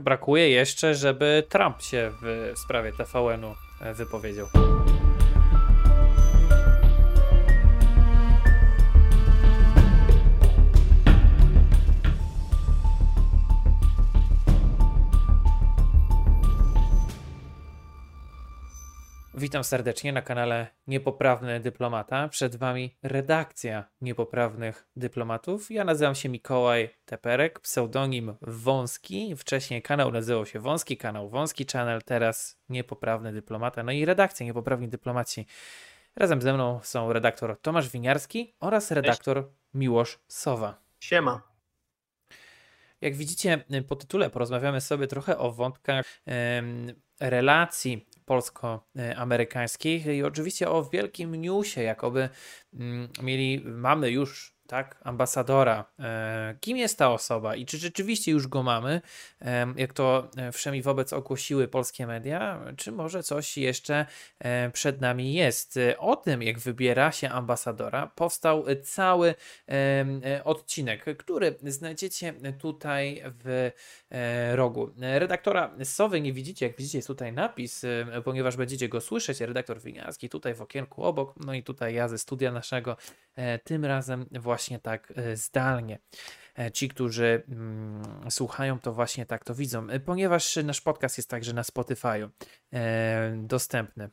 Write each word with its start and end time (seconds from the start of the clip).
brak, 0.00 0.18
brakuje 0.18 0.50
jeszcze, 0.50 0.94
żeby 0.94 1.44
Trump 1.48 1.82
się 1.82 2.12
w 2.22 2.52
sprawie 2.56 2.92
TVN-u 2.92 3.54
e, 3.80 3.94
wypowiedział. 3.94 4.67
Witam 19.38 19.64
serdecznie 19.64 20.12
na 20.12 20.22
kanale 20.22 20.66
Niepoprawny 20.86 21.60
Dyplomata. 21.60 22.28
Przed 22.28 22.56
Wami 22.56 22.96
redakcja 23.02 23.84
Niepoprawnych 24.00 24.88
Dyplomatów. 24.96 25.70
Ja 25.70 25.84
nazywam 25.84 26.14
się 26.14 26.28
Mikołaj 26.28 26.90
Teperek, 27.04 27.60
pseudonim 27.60 28.34
Wąski. 28.42 29.36
Wcześniej 29.36 29.82
kanał 29.82 30.12
nazywał 30.12 30.46
się 30.46 30.60
Wąski, 30.60 30.96
kanał 30.96 31.28
Wąski 31.28 31.66
Channel, 31.72 32.02
teraz 32.02 32.60
Niepoprawny 32.68 33.32
Dyplomata. 33.32 33.82
No 33.82 33.92
i 33.92 34.04
redakcja 34.04 34.46
Niepoprawni 34.46 34.88
Dyplomaci. 34.88 35.46
Razem 36.16 36.42
ze 36.42 36.52
mną 36.52 36.80
są 36.82 37.12
redaktor 37.12 37.60
Tomasz 37.62 37.88
Winiarski 37.88 38.54
oraz 38.60 38.90
redaktor 38.90 39.50
Miłosz 39.74 40.18
Sowa. 40.28 40.80
Siema. 41.00 41.42
Jak 43.00 43.16
widzicie 43.16 43.64
po 43.88 43.96
tytule 43.96 44.30
porozmawiamy 44.30 44.80
sobie 44.80 45.06
trochę 45.06 45.38
o 45.38 45.52
wątkach 45.52 46.06
em, 46.26 46.92
relacji 47.20 48.06
polsko-amerykańskich. 48.28 50.06
I 50.06 50.22
oczywiście 50.22 50.70
o 50.70 50.84
wielkim 50.84 51.34
newsie, 51.34 51.82
jakoby 51.82 52.28
mm, 52.74 53.08
mieli, 53.22 53.62
mamy 53.64 54.10
już 54.10 54.57
tak, 54.68 54.96
ambasadora. 55.02 55.84
E, 56.00 56.56
kim 56.60 56.76
jest 56.76 56.98
ta 56.98 57.12
osoba 57.12 57.56
i 57.56 57.66
czy 57.66 57.78
rzeczywiście 57.78 58.32
już 58.32 58.46
go 58.46 58.62
mamy, 58.62 59.00
e, 59.40 59.66
jak 59.76 59.92
to 59.92 60.30
e, 60.36 60.52
wszemi 60.52 60.82
wobec 60.82 61.12
ogłosiły 61.12 61.68
polskie 61.68 62.06
media, 62.06 62.60
czy 62.76 62.92
może 62.92 63.22
coś 63.22 63.58
jeszcze 63.58 64.06
przed 64.72 65.00
nami 65.00 65.34
jest. 65.34 65.78
O 65.98 66.16
tym, 66.16 66.42
jak 66.42 66.58
wybiera 66.58 67.12
się 67.12 67.28
ambasadora, 67.28 68.06
powstał 68.06 68.64
cały 68.82 69.34
odcinek, 70.44 71.04
który 71.18 71.54
znajdziecie 71.62 72.34
tutaj 72.58 73.22
w 73.24 73.70
rogu. 74.52 74.90
Redaktora 74.98 75.74
Sowy 75.84 76.20
nie 76.20 76.32
widzicie, 76.32 76.66
jak 76.66 76.76
widzicie 76.76 76.98
jest 76.98 77.08
tutaj 77.08 77.32
napis, 77.32 77.84
ponieważ 78.24 78.56
będziecie 78.56 78.88
go 78.88 79.00
słyszeć, 79.00 79.40
redaktor 79.40 79.80
Winiarski 79.80 80.28
tutaj 80.28 80.54
w 80.54 80.62
okienku 80.62 81.04
obok, 81.04 81.34
no 81.36 81.54
i 81.54 81.62
tutaj 81.62 81.94
ja 81.94 82.08
ze 82.08 82.18
studia 82.18 82.52
naszego, 82.52 82.96
tym 83.64 83.84
razem 83.84 84.26
właśnie 84.30 84.57
właśnie 84.58 84.78
tak 84.78 85.12
e, 85.16 85.36
zdalnie. 85.36 85.98
E, 86.58 86.70
ci, 86.70 86.88
którzy 86.88 87.42
mm, 87.48 88.30
słuchają, 88.30 88.78
to 88.78 88.92
właśnie 88.92 89.26
tak 89.26 89.44
to 89.44 89.54
widzą, 89.54 89.90
e, 89.90 90.00
ponieważ 90.00 90.56
nasz 90.56 90.80
podcast 90.80 91.18
jest 91.18 91.30
także 91.30 91.52
na 91.52 91.62
Spotify'u 91.62 92.28
dostępny. 93.36 94.10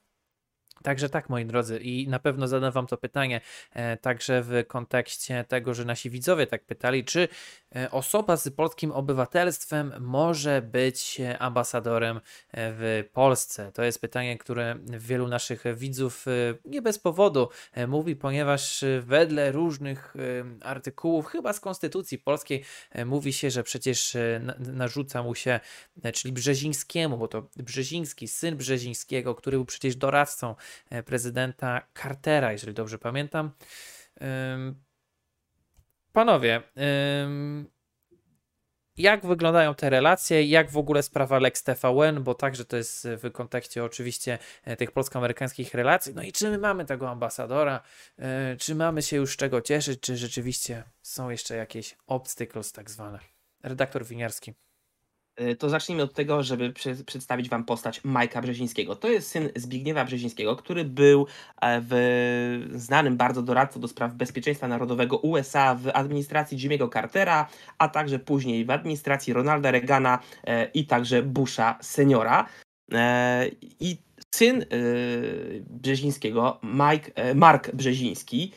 Także 0.83 1.09
tak, 1.09 1.29
moi 1.29 1.45
drodzy, 1.45 1.79
i 1.79 2.07
na 2.07 2.19
pewno 2.19 2.47
zadam 2.47 2.71
Wam 2.71 2.87
to 2.87 2.97
pytanie 2.97 3.41
e, 3.73 3.97
także 3.97 4.41
w 4.43 4.63
kontekście 4.67 5.45
tego, 5.47 5.73
że 5.73 5.85
nasi 5.85 6.09
widzowie 6.09 6.47
tak 6.47 6.65
pytali, 6.65 7.05
czy 7.05 7.27
e, 7.75 7.91
osoba 7.91 8.37
z 8.37 8.49
polskim 8.49 8.91
obywatelstwem 8.91 9.93
może 9.99 10.61
być 10.61 11.21
ambasadorem 11.39 12.17
e, 12.17 12.21
w 12.51 13.03
Polsce? 13.13 13.71
To 13.71 13.83
jest 13.83 14.01
pytanie, 14.01 14.37
które 14.37 14.75
wielu 14.83 15.27
naszych 15.27 15.63
widzów 15.75 16.25
nie 16.65 16.81
bez 16.81 16.99
powodu 16.99 17.49
mówi, 17.87 18.15
ponieważ 18.15 18.85
wedle 19.01 19.51
różnych 19.51 20.13
artykułów, 20.61 21.25
chyba 21.25 21.53
z 21.53 21.59
Konstytucji 21.59 22.17
Polskiej, 22.17 22.63
mówi 23.05 23.33
się, 23.33 23.51
że 23.51 23.63
przecież 23.63 24.17
narzuca 24.59 25.23
mu 25.23 25.35
się, 25.35 25.59
czyli 26.13 26.33
Brzezińskiemu, 26.33 27.17
bo 27.17 27.27
to 27.27 27.49
Brzeziński, 27.55 28.27
syn 28.27 28.57
Brzezińskiego, 28.57 29.35
który 29.35 29.57
był 29.57 29.65
przecież 29.65 29.95
doradcą 29.95 30.55
prezydenta 31.05 31.81
Cartera, 32.01 32.51
jeżeli 32.51 32.73
dobrze 32.73 32.99
pamiętam. 32.99 33.51
Panowie, 36.13 36.61
jak 38.97 39.25
wyglądają 39.25 39.75
te 39.75 39.89
relacje, 39.89 40.43
jak 40.43 40.71
w 40.71 40.77
ogóle 40.77 41.03
sprawa 41.03 41.39
Lex 41.39 41.63
TVN, 41.63 42.23
bo 42.23 42.33
także 42.33 42.65
to 42.65 42.77
jest 42.77 43.07
w 43.07 43.31
kontekście 43.31 43.83
oczywiście 43.83 44.39
e, 44.63 44.75
tych 44.75 44.91
polsko-amerykańskich 44.91 45.73
relacji. 45.73 46.13
No 46.15 46.23
i 46.23 46.31
czy 46.31 46.49
my 46.49 46.57
mamy 46.57 46.85
tego 46.85 47.09
ambasadora, 47.09 47.81
e, 48.19 48.55
czy 48.57 48.75
mamy 48.75 49.01
się 49.01 49.17
już 49.17 49.37
czego 49.37 49.61
cieszyć, 49.61 49.99
czy 49.99 50.17
rzeczywiście 50.17 50.83
są 51.01 51.29
jeszcze 51.29 51.55
jakieś 51.55 51.97
obstacles 52.07 52.71
tak 52.71 52.89
zwane? 52.89 53.19
Redaktor 53.63 54.05
Winiarski. 54.05 54.53
Y, 55.41 55.55
to 55.55 55.69
zacznijmy 55.69 56.03
od 56.03 56.13
tego, 56.13 56.43
żeby 56.43 56.73
przedstawić 57.05 57.49
Wam 57.49 57.63
postać 57.63 58.03
Majka 58.03 58.41
Brzezińskiego. 58.41 58.95
To 58.95 59.07
jest 59.07 59.27
syn 59.27 59.49
Zbigniewa 59.55 60.05
Brzezińskiego, 60.05 60.55
który 60.55 60.85
był 60.85 61.27
e, 61.61 61.81
w 61.89 62.69
znanym 62.73 63.17
bardzo 63.17 63.41
doradcą 63.41 63.79
do 63.79 63.87
spraw 63.87 64.13
bezpieczeństwa 64.13 64.67
narodowego 64.67 65.17
USA 65.17 65.75
w 65.75 65.87
administracji 65.93 66.57
Jimmy'ego 66.57 66.93
Cartera, 66.93 67.47
a 67.77 67.87
także 67.89 68.19
później 68.19 68.65
w 68.65 68.71
administracji 68.71 69.33
Ronalda 69.33 69.71
Reagana 69.71 70.19
e, 70.43 70.65
i 70.65 70.85
także 70.85 71.23
Busha 71.23 71.77
seniora. 71.81 72.45
E, 72.93 73.49
I 73.79 73.97
syn 74.35 74.65
Brzezińskiego, 75.69 76.59
Mike, 76.63 77.35
Mark 77.35 77.75
Brzeziński, 77.75 78.51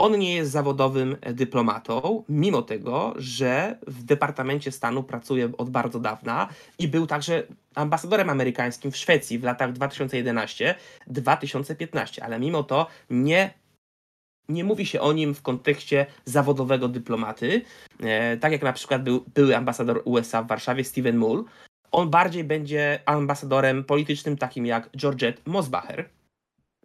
on 0.00 0.18
nie 0.18 0.34
jest 0.34 0.50
zawodowym 0.50 1.16
dyplomatą, 1.32 2.24
mimo 2.28 2.62
tego, 2.62 3.14
że 3.16 3.78
w 3.86 4.04
Departamencie 4.04 4.72
Stanu 4.72 5.02
pracuje 5.02 5.52
od 5.58 5.70
bardzo 5.70 6.00
dawna 6.00 6.48
i 6.78 6.88
był 6.88 7.06
także 7.06 7.42
ambasadorem 7.74 8.30
amerykańskim 8.30 8.90
w 8.90 8.96
Szwecji 8.96 9.38
w 9.38 9.44
latach 9.44 9.72
2011-2015, 9.72 12.20
ale 12.20 12.38
mimo 12.38 12.62
to 12.62 12.86
nie 13.10 13.60
nie 14.48 14.64
mówi 14.64 14.86
się 14.86 15.00
o 15.00 15.12
nim 15.12 15.34
w 15.34 15.42
kontekście 15.42 16.06
zawodowego 16.24 16.88
dyplomaty, 16.88 17.62
e, 18.00 18.36
tak 18.36 18.52
jak 18.52 18.62
na 18.62 18.72
przykład 18.72 19.02
był 19.02 19.24
były 19.34 19.56
ambasador 19.56 20.02
USA 20.04 20.42
w 20.42 20.46
Warszawie 20.46 20.84
Steven 20.84 21.16
Mull. 21.16 21.44
On 21.92 22.10
bardziej 22.10 22.44
będzie 22.44 23.00
ambasadorem 23.06 23.84
politycznym 23.84 24.36
takim 24.36 24.66
jak 24.66 24.90
Georgette 24.96 25.42
Mosbacher, 25.46 26.08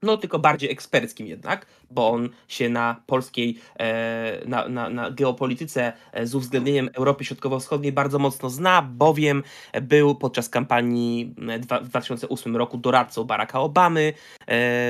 no 0.05 0.17
tylko 0.17 0.39
bardziej 0.39 0.71
eksperckim 0.71 1.27
jednak, 1.27 1.65
bo 1.91 2.09
on 2.09 2.29
się 2.47 2.69
na 2.69 3.01
polskiej, 3.05 3.57
e, 3.79 4.47
na, 4.47 4.67
na, 4.67 4.89
na 4.89 5.11
geopolityce 5.11 5.93
e, 6.13 6.27
z 6.27 6.35
uwzględnieniem 6.35 6.89
Europy 6.93 7.25
Środkowo-Wschodniej 7.25 7.91
bardzo 7.91 8.19
mocno 8.19 8.49
zna, 8.49 8.81
bowiem 8.81 9.43
był 9.81 10.15
podczas 10.15 10.49
kampanii 10.49 11.35
e, 11.49 11.59
w 11.59 11.89
2008 11.89 12.55
roku 12.55 12.77
doradcą 12.77 13.23
Baracka 13.23 13.59
Obamy, 13.59 14.13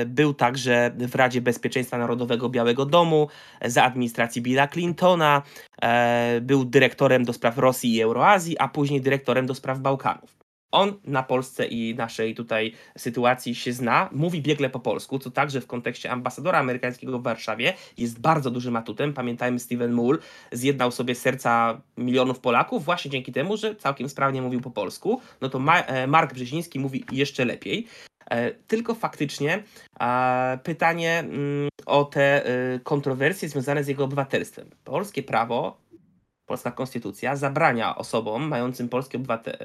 był 0.06 0.34
także 0.34 0.90
w 0.98 1.14
Radzie 1.14 1.40
Bezpieczeństwa 1.40 1.98
Narodowego 1.98 2.48
Białego 2.48 2.86
Domu 2.86 3.28
za 3.64 3.84
administracji 3.84 4.42
Billa 4.42 4.68
Clintona, 4.68 5.42
był 6.40 6.64
dyrektorem 6.64 7.24
do 7.24 7.32
spraw 7.32 7.58
Rosji 7.58 7.94
i 7.94 8.02
Euroazji, 8.02 8.58
a 8.58 8.68
później 8.68 9.00
dyrektorem 9.00 9.46
do 9.46 9.54
spraw 9.54 9.78
Bałkanów. 9.78 10.45
On 10.72 10.92
na 11.04 11.22
Polsce 11.22 11.66
i 11.66 11.94
naszej 11.94 12.34
tutaj 12.34 12.72
sytuacji 12.98 13.54
się 13.54 13.72
zna, 13.72 14.08
mówi 14.12 14.42
biegle 14.42 14.70
po 14.70 14.80
polsku, 14.80 15.18
co 15.18 15.30
także 15.30 15.60
w 15.60 15.66
kontekście 15.66 16.10
ambasadora 16.10 16.58
amerykańskiego 16.58 17.18
w 17.18 17.22
Warszawie 17.22 17.74
jest 17.98 18.20
bardzo 18.20 18.50
dużym 18.50 18.76
atutem. 18.76 19.12
Pamiętajmy, 19.12 19.58
Steven 19.58 19.92
Mull 19.92 20.18
zjednał 20.52 20.90
sobie 20.90 21.14
serca 21.14 21.80
milionów 21.96 22.40
Polaków 22.40 22.84
właśnie 22.84 23.10
dzięki 23.10 23.32
temu, 23.32 23.56
że 23.56 23.76
całkiem 23.76 24.08
sprawnie 24.08 24.42
mówił 24.42 24.60
po 24.60 24.70
polsku. 24.70 25.20
No 25.40 25.48
to 25.48 25.60
e, 25.86 26.06
Mark 26.06 26.34
Brzeziński 26.34 26.78
mówi 26.78 27.04
jeszcze 27.12 27.44
lepiej. 27.44 27.86
E, 28.30 28.50
tylko 28.50 28.94
faktycznie 28.94 29.62
pytanie 30.62 31.18
mm, 31.18 31.68
o 31.86 32.04
te 32.04 32.46
e, 32.46 32.78
kontrowersje 32.80 33.48
związane 33.48 33.84
z 33.84 33.88
jego 33.88 34.04
obywatelstwem. 34.04 34.70
Polskie 34.84 35.22
prawo 35.22 35.78
polska 36.46 36.70
konstytucja 36.70 37.36
zabrania 37.36 37.96
osobom 37.96 38.48
mającym 38.48 38.88
polskie 38.88 39.20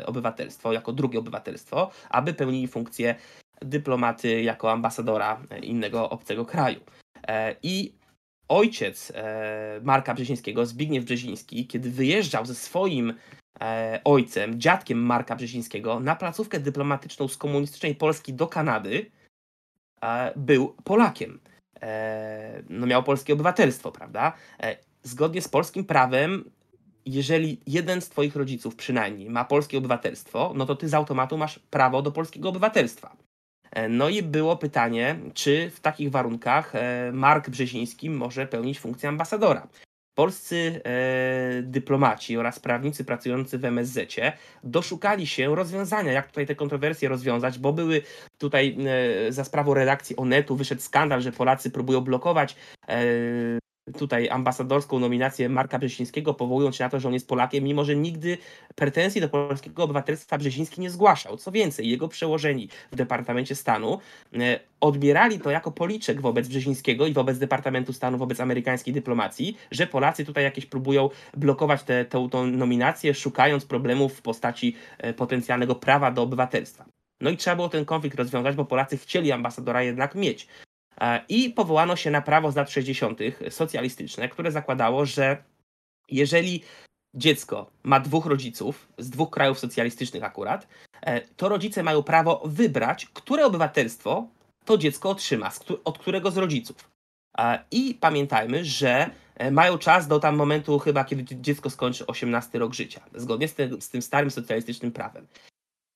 obywatelstwo 0.05 0.73
jako 0.73 0.93
drugie 0.93 1.19
obywatelstwo, 1.19 1.91
aby 2.09 2.33
pełnili 2.33 2.67
funkcję 2.67 3.15
dyplomaty 3.61 4.41
jako 4.41 4.71
ambasadora 4.71 5.41
innego 5.61 6.09
obcego 6.09 6.45
kraju. 6.45 6.79
E, 7.27 7.55
I 7.63 7.93
ojciec 8.47 9.11
e, 9.15 9.79
Marka 9.83 10.13
Brzezińskiego, 10.13 10.65
Zbigniew 10.65 11.05
Brzeziński, 11.05 11.67
kiedy 11.67 11.91
wyjeżdżał 11.91 12.45
ze 12.45 12.55
swoim 12.55 13.13
e, 13.61 14.01
ojcem, 14.03 14.59
dziadkiem 14.59 14.99
Marka 14.99 15.35
Brzezińskiego, 15.35 15.99
na 15.99 16.15
placówkę 16.15 16.59
dyplomatyczną 16.59 17.27
z 17.27 17.37
komunistycznej 17.37 17.95
Polski 17.95 18.33
do 18.33 18.47
Kanady, 18.47 19.11
był 20.35 20.75
Polakiem. 20.83 21.39
No 22.69 22.87
miał 22.87 23.03
polskie 23.03 23.33
obywatelstwo, 23.33 23.91
prawda? 23.91 24.33
Zgodnie 25.03 25.41
z 25.41 25.47
polskim 25.47 25.85
prawem 25.85 26.51
jeżeli 27.05 27.59
jeden 27.67 28.01
z 28.01 28.09
twoich 28.09 28.35
rodziców 28.35 28.75
przynajmniej 28.75 29.29
ma 29.29 29.45
polskie 29.45 29.77
obywatelstwo, 29.77 30.53
no 30.55 30.65
to 30.65 30.75
ty 30.75 30.89
z 30.89 30.93
automatu 30.93 31.37
masz 31.37 31.59
prawo 31.59 32.01
do 32.01 32.11
polskiego 32.11 32.49
obywatelstwa. 32.49 33.15
E, 33.71 33.89
no 33.89 34.09
i 34.09 34.23
było 34.23 34.57
pytanie, 34.57 35.19
czy 35.33 35.69
w 35.69 35.79
takich 35.79 36.11
warunkach 36.11 36.75
e, 36.75 37.11
Mark 37.13 37.49
Brzeziński 37.49 38.09
może 38.09 38.47
pełnić 38.47 38.79
funkcję 38.79 39.09
ambasadora. 39.09 39.67
polscy 40.15 40.81
e, 40.85 41.61
dyplomaci 41.63 42.37
oraz 42.37 42.59
prawnicy 42.59 43.05
pracujący 43.05 43.57
w 43.57 43.65
MSZ 43.65 43.97
doszukali 44.63 45.27
się 45.27 45.55
rozwiązania, 45.55 46.11
jak 46.11 46.27
tutaj 46.27 46.47
te 46.47 46.55
kontrowersje 46.55 47.09
rozwiązać, 47.09 47.59
bo 47.59 47.73
były 47.73 48.01
tutaj 48.37 48.77
za 49.29 49.43
sprawą 49.43 49.73
redakcji 49.73 50.15
Onetu 50.15 50.55
wyszedł 50.55 50.81
skandal, 50.81 51.21
że 51.21 51.31
Polacy 51.31 51.71
próbują 51.71 52.01
blokować 52.01 52.55
tutaj 53.97 54.29
ambasadorską 54.29 54.99
nominację 54.99 55.49
Marka 55.49 55.79
Brzezińskiego, 55.79 56.33
powołując 56.33 56.75
się 56.75 56.83
na 56.83 56.89
to, 56.89 56.99
że 56.99 57.07
on 57.07 57.13
jest 57.13 57.27
Polakiem, 57.27 57.63
mimo 57.63 57.83
że 57.83 57.95
nigdy 57.95 58.37
pretensji 58.75 59.21
do 59.21 59.29
polskiego 59.29 59.83
obywatelstwa 59.83 60.37
Brzeziński 60.37 60.81
nie 60.81 60.89
zgłaszał. 60.89 61.37
Co 61.37 61.51
więcej, 61.51 61.89
jego 61.89 62.07
przełożeni 62.07 62.69
w 62.91 62.95
Departamencie 62.95 63.55
Stanu 63.55 63.99
e, 64.33 64.59
odbierali 64.81 65.39
to 65.39 65.51
jako 65.51 65.71
policzek 65.71 66.21
wobec 66.21 66.47
Brzezińskiego 66.47 67.07
i 67.07 67.13
wobec 67.13 67.37
Departamentu 67.37 67.93
Stanu, 67.93 68.17
wobec 68.17 68.39
amerykańskiej 68.39 68.93
dyplomacji, 68.93 69.57
że 69.71 69.87
Polacy 69.87 70.25
tutaj 70.25 70.43
jakieś 70.43 70.65
próbują 70.65 71.09
blokować 71.37 71.83
tę 71.83 72.07
nominację, 72.51 73.13
szukając 73.13 73.65
problemów 73.65 74.13
w 74.13 74.21
postaci 74.21 74.75
e, 74.97 75.13
potencjalnego 75.13 75.75
prawa 75.75 76.11
do 76.11 76.21
obywatelstwa. 76.21 76.85
No 77.21 77.29
i 77.29 77.37
trzeba 77.37 77.55
było 77.55 77.69
ten 77.69 77.85
konflikt 77.85 78.17
rozwiązać, 78.17 78.55
bo 78.55 78.65
Polacy 78.65 78.97
chcieli 78.97 79.31
ambasadora 79.31 79.83
jednak 79.83 80.15
mieć. 80.15 80.47
E, 81.01 81.21
I 81.29 81.49
powołano 81.49 81.95
się 81.95 82.11
na 82.11 82.21
prawo 82.21 82.51
z 82.51 82.55
lat 82.55 82.69
60. 82.69 83.19
socjalistyczne, 83.49 84.29
które 84.29 84.51
zakładało, 84.51 85.05
że 85.05 85.43
jeżeli 86.09 86.63
dziecko 87.13 87.71
ma 87.83 87.99
dwóch 87.99 88.25
rodziców 88.25 88.87
z 88.97 89.09
dwóch 89.09 89.29
krajów 89.29 89.59
socjalistycznych 89.59 90.23
akurat, 90.23 90.67
e, 91.01 91.21
to 91.21 91.49
rodzice 91.49 91.83
mają 91.83 92.03
prawo 92.03 92.41
wybrać, 92.45 93.05
które 93.05 93.45
obywatelstwo 93.45 94.27
to 94.65 94.77
dziecko 94.77 95.09
otrzyma, 95.09 95.51
od 95.83 95.97
którego 95.97 96.31
z 96.31 96.37
rodziców. 96.37 96.89
E, 97.37 97.63
I 97.71 97.95
pamiętajmy, 97.95 98.65
że 98.65 99.09
mają 99.51 99.77
czas 99.77 100.07
do 100.07 100.19
tam 100.19 100.35
momentu 100.35 100.79
chyba, 100.79 101.03
kiedy 101.03 101.35
dziecko 101.35 101.69
skończy 101.69 102.07
18 102.07 102.59
rok 102.59 102.73
życia, 102.73 103.01
zgodnie 103.15 103.47
z 103.47 103.53
tym, 103.53 103.81
z 103.81 103.89
tym 103.89 104.01
starym 104.01 104.31
socjalistycznym 104.31 104.91
prawem. 104.91 105.27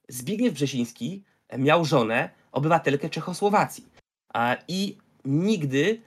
Zbigniew 0.09 0.53
Brzeziński 0.53 1.23
miał 1.57 1.85
żonę, 1.85 2.29
obywatelkę 2.51 3.09
Czechosłowacji 3.09 3.94
i 4.67 4.97
nigdy 5.25 6.01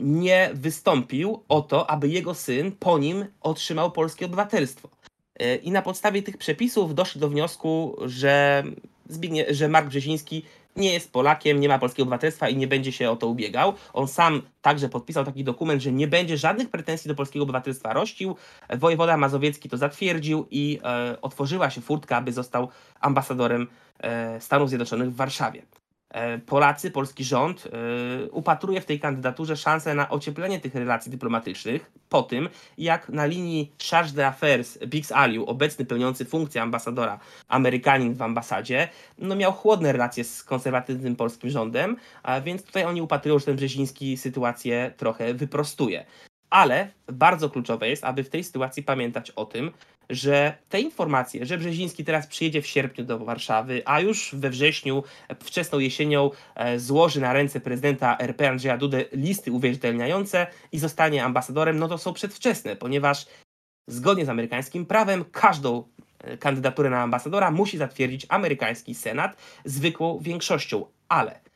nie 0.00 0.50
wystąpił 0.54 1.42
o 1.48 1.62
to, 1.62 1.90
aby 1.90 2.08
jego 2.08 2.34
syn 2.34 2.72
po 2.72 2.98
nim 2.98 3.26
otrzymał 3.40 3.92
polskie 3.92 4.26
obywatelstwo. 4.26 4.88
E, 5.40 5.56
I 5.56 5.70
na 5.70 5.82
podstawie 5.82 6.22
tych 6.22 6.36
przepisów 6.38 6.94
doszli 6.94 7.20
do 7.20 7.28
wniosku, 7.28 7.96
że, 8.06 8.64
Zbignie, 9.08 9.54
że 9.54 9.68
Mark 9.68 9.88
Brzeziński 9.88 10.44
nie 10.76 10.92
jest 10.92 11.12
Polakiem, 11.12 11.60
nie 11.60 11.68
ma 11.68 11.78
polskiego 11.78 12.02
obywatelstwa 12.02 12.48
i 12.48 12.56
nie 12.56 12.66
będzie 12.66 12.92
się 12.92 13.10
o 13.10 13.16
to 13.16 13.26
ubiegał. 13.26 13.74
On 13.92 14.08
sam 14.08 14.42
także 14.62 14.88
podpisał 14.88 15.24
taki 15.24 15.44
dokument, 15.44 15.82
że 15.82 15.92
nie 15.92 16.06
będzie 16.06 16.36
żadnych 16.36 16.70
pretensji 16.70 17.08
do 17.08 17.14
polskiego 17.14 17.42
obywatelstwa 17.42 17.92
rościł. 17.92 18.36
Wojewoda 18.78 19.16
Mazowiecki 19.16 19.68
to 19.68 19.76
zatwierdził 19.76 20.46
i 20.50 20.80
e, 20.84 21.16
otworzyła 21.22 21.70
się 21.70 21.80
furtka, 21.80 22.16
aby 22.16 22.32
został 22.32 22.68
ambasadorem 23.00 23.66
e, 23.98 24.40
Stanów 24.40 24.68
Zjednoczonych 24.68 25.12
w 25.12 25.16
Warszawie. 25.16 25.62
E, 26.10 26.38
Polacy, 26.38 26.90
polski 26.90 27.24
rząd 27.24 27.66
e, 27.66 28.30
upatruje 28.30 28.80
w 28.80 28.86
tej 28.86 29.00
kandydaturze 29.00 29.56
szansę 29.56 29.94
na 29.94 30.10
ocieplenie 30.10 30.60
tych 30.60 30.74
relacji 30.74 31.10
dyplomatycznych 31.10 31.90
po 32.08 32.22
tym, 32.22 32.48
jak 32.78 33.08
na 33.08 33.26
linii 33.26 33.72
Charge 33.90 34.12
d'Affaires 34.12 34.86
Bix 34.86 35.12
Aliu, 35.12 35.44
obecny 35.44 35.84
pełniący 35.84 36.24
funkcję 36.24 36.62
ambasadora 36.62 37.18
Amerykanin 37.48 38.14
w 38.14 38.22
ambasadzie, 38.22 38.88
no 39.18 39.36
miał 39.36 39.52
chłodne 39.52 39.92
relacje 39.92 40.24
z 40.24 40.44
konserwatywnym 40.44 41.16
polskim 41.16 41.50
rządem, 41.50 41.96
a 42.22 42.40
więc 42.40 42.62
tutaj 42.62 42.84
oni 42.84 43.02
upatrują, 43.02 43.38
że 43.38 43.44
ten 43.44 43.56
Brzeziński 43.56 44.16
sytuację 44.16 44.92
trochę 44.96 45.34
wyprostuje. 45.34 46.06
Ale 46.50 46.88
bardzo 47.06 47.50
kluczowe 47.50 47.88
jest, 47.88 48.04
aby 48.04 48.24
w 48.24 48.30
tej 48.30 48.44
sytuacji 48.44 48.82
pamiętać 48.82 49.30
o 49.30 49.44
tym, 49.44 49.70
że 50.10 50.56
te 50.68 50.80
informacje, 50.80 51.46
że 51.46 51.58
Brzeziński 51.58 52.04
teraz 52.04 52.26
przyjedzie 52.26 52.62
w 52.62 52.66
sierpniu 52.66 53.04
do 53.04 53.18
Warszawy, 53.18 53.82
a 53.84 54.00
już 54.00 54.30
we 54.34 54.50
wrześniu, 54.50 55.02
wczesną 55.40 55.78
jesienią 55.78 56.30
e, 56.54 56.78
złoży 56.78 57.20
na 57.20 57.32
ręce 57.32 57.60
prezydenta 57.60 58.18
RP 58.18 58.48
Andrzeja 58.48 58.76
Dudy 58.76 59.08
listy 59.12 59.52
uwierzytelniające 59.52 60.46
i 60.72 60.78
zostanie 60.78 61.24
ambasadorem, 61.24 61.78
no 61.78 61.88
to 61.88 61.98
są 61.98 62.12
przedwczesne, 62.12 62.76
ponieważ 62.76 63.26
zgodnie 63.88 64.26
z 64.26 64.28
amerykańskim 64.28 64.86
prawem 64.86 65.24
każdą 65.32 65.84
e, 66.18 66.36
kandydaturę 66.36 66.90
na 66.90 67.02
ambasadora 67.02 67.50
musi 67.50 67.78
zatwierdzić 67.78 68.26
amerykański 68.28 68.94
senat 68.94 69.36
zwykłą 69.64 70.18
większością, 70.18 70.86
ale 71.08 71.49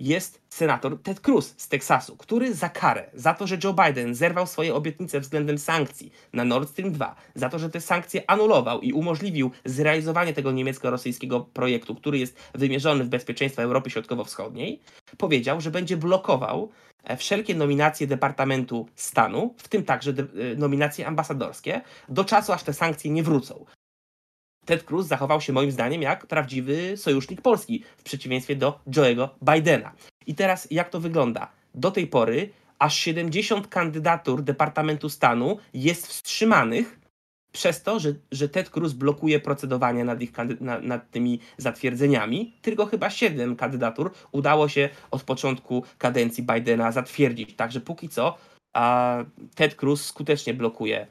jest 0.00 0.40
senator 0.48 1.02
Ted 1.02 1.20
Cruz 1.20 1.54
z 1.56 1.68
Teksasu, 1.68 2.16
który 2.16 2.54
za 2.54 2.68
karę, 2.68 3.10
za 3.14 3.34
to, 3.34 3.46
że 3.46 3.58
Joe 3.64 3.74
Biden 3.74 4.14
zerwał 4.14 4.46
swoje 4.46 4.74
obietnice 4.74 5.20
względem 5.20 5.58
sankcji 5.58 6.12
na 6.32 6.44
Nord 6.44 6.70
Stream 6.70 6.92
2, 6.92 7.14
za 7.34 7.48
to, 7.48 7.58
że 7.58 7.70
te 7.70 7.80
sankcje 7.80 8.30
anulował 8.30 8.80
i 8.80 8.92
umożliwił 8.92 9.50
zrealizowanie 9.64 10.32
tego 10.32 10.52
niemiecko-rosyjskiego 10.52 11.40
projektu, 11.40 11.94
który 11.94 12.18
jest 12.18 12.36
wymierzony 12.54 13.04
w 13.04 13.08
bezpieczeństwo 13.08 13.62
Europy 13.62 13.90
Środkowo-Wschodniej, 13.90 14.80
powiedział, 15.18 15.60
że 15.60 15.70
będzie 15.70 15.96
blokował 15.96 16.70
e, 17.04 17.16
wszelkie 17.16 17.54
nominacje 17.54 18.06
Departamentu 18.06 18.88
Stanu, 18.94 19.54
w 19.58 19.68
tym 19.68 19.84
także 19.84 20.10
e, 20.10 20.56
nominacje 20.56 21.06
ambasadorskie, 21.06 21.80
do 22.08 22.24
czasu, 22.24 22.52
aż 22.52 22.62
te 22.62 22.72
sankcje 22.72 23.10
nie 23.10 23.22
wrócą. 23.22 23.64
Ted 24.68 24.84
Cruz 24.84 25.06
zachował 25.06 25.40
się 25.40 25.52
moim 25.52 25.70
zdaniem 25.70 26.02
jak 26.02 26.26
prawdziwy 26.26 26.96
sojusznik 26.96 27.42
Polski, 27.42 27.84
w 27.96 28.02
przeciwieństwie 28.02 28.56
do 28.56 28.80
Joe'ego 28.86 29.28
Bidena. 29.42 29.92
I 30.26 30.34
teraz 30.34 30.68
jak 30.70 30.90
to 30.90 31.00
wygląda? 31.00 31.50
Do 31.74 31.90
tej 31.90 32.06
pory 32.06 32.50
aż 32.78 32.98
70 32.98 33.66
kandydatur 33.66 34.42
Departamentu 34.42 35.08
Stanu 35.08 35.58
jest 35.74 36.06
wstrzymanych 36.06 37.00
przez 37.52 37.82
to, 37.82 37.98
że, 38.00 38.14
że 38.32 38.48
Ted 38.48 38.70
Cruz 38.70 38.92
blokuje 38.92 39.40
procedowanie 39.40 40.04
nad, 40.04 40.20
ich, 40.20 40.32
nad, 40.60 41.10
tymi 41.10 41.40
zatwierdzeniami. 41.58 42.54
Tylko 42.62 42.86
chyba 42.86 43.10
7 43.10 43.56
kandydatur 43.56 44.10
udało 44.32 44.68
się 44.68 44.88
od 45.10 45.22
początku 45.22 45.84
kadencji 45.98 46.42
Bidena 46.42 46.92
zatwierdzić. 46.92 47.56
Także 47.56 47.80
póki 47.80 48.08
co 48.08 48.38
a 48.72 49.16
Ted 49.54 49.74
Cruz 49.74 50.04
skutecznie 50.04 50.54
blokuje 50.54 51.06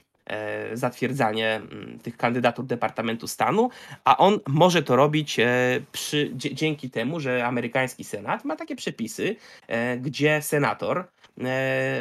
zatwierdzanie 0.74 1.56
mm, 1.56 2.00
tych 2.00 2.18
kandydatur 2.18 2.65
Departamentu 2.65 3.27
Stanu, 3.27 3.69
a 4.03 4.18
on 4.18 4.39
może 4.47 4.83
to 4.83 4.95
robić 4.95 5.39
e, 5.39 5.45
przy, 5.91 6.31
dzięki 6.35 6.89
temu, 6.89 7.19
że 7.19 7.45
amerykański 7.45 8.03
Senat 8.03 8.45
ma 8.45 8.56
takie 8.56 8.75
przepisy, 8.75 9.35
e, 9.68 9.97
gdzie 9.97 10.41
senator 10.41 11.07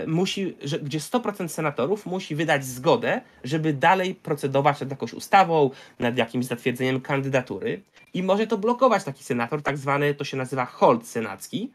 musi, 0.07 0.57
że, 0.63 0.79
gdzie 0.79 0.99
100% 0.99 1.49
senatorów 1.49 2.07
musi 2.07 2.35
wydać 2.35 2.65
zgodę, 2.65 3.21
żeby 3.45 3.73
dalej 3.73 4.15
procedować 4.15 4.81
nad 4.81 4.91
jakąś 4.91 5.13
ustawą, 5.13 5.71
nad 5.99 6.17
jakimś 6.17 6.47
zatwierdzeniem 6.47 7.01
kandydatury. 7.01 7.83
I 8.15 8.23
może 8.23 8.47
to 8.47 8.59
blokować 8.59 9.05
taki 9.05 9.25
senator, 9.25 9.63
tak 9.63 9.79
zwany, 9.79 10.15
to 10.15 10.25
się 10.25 10.37
nazywa 10.37 10.65
hold 10.65 11.07
senacki. 11.07 11.73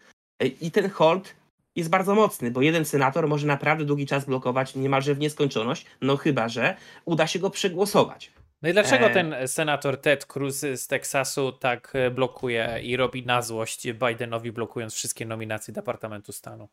I 0.61 0.71
ten 0.71 0.89
hold 0.89 1.35
jest 1.75 1.89
bardzo 1.89 2.15
mocny, 2.15 2.51
bo 2.51 2.61
jeden 2.61 2.85
senator 2.85 3.27
może 3.27 3.47
naprawdę 3.47 3.85
długi 3.85 4.05
czas 4.05 4.25
blokować 4.25 4.75
niemalże 4.75 5.15
w 5.15 5.19
nieskończoność, 5.19 5.85
no 6.01 6.17
chyba, 6.17 6.49
że 6.49 6.75
uda 7.05 7.27
się 7.27 7.39
go 7.39 7.49
przegłosować. 7.49 8.31
No 8.61 8.69
i 8.69 8.73
dlaczego 8.73 9.05
e... 9.05 9.13
ten 9.13 9.35
senator 9.45 10.01
Ted 10.01 10.25
Cruz 10.25 10.59
z 10.59 10.87
Teksasu 10.87 11.51
tak 11.51 11.91
e, 11.93 12.11
blokuje 12.11 12.79
i 12.83 12.97
robi 12.97 13.25
na 13.25 13.41
złość 13.41 13.87
Bidenowi, 13.93 14.51
blokując 14.51 14.93
wszystkie 14.93 15.25
nominacje 15.25 15.73
Departamentu 15.73 16.31
Stanu? 16.31 16.69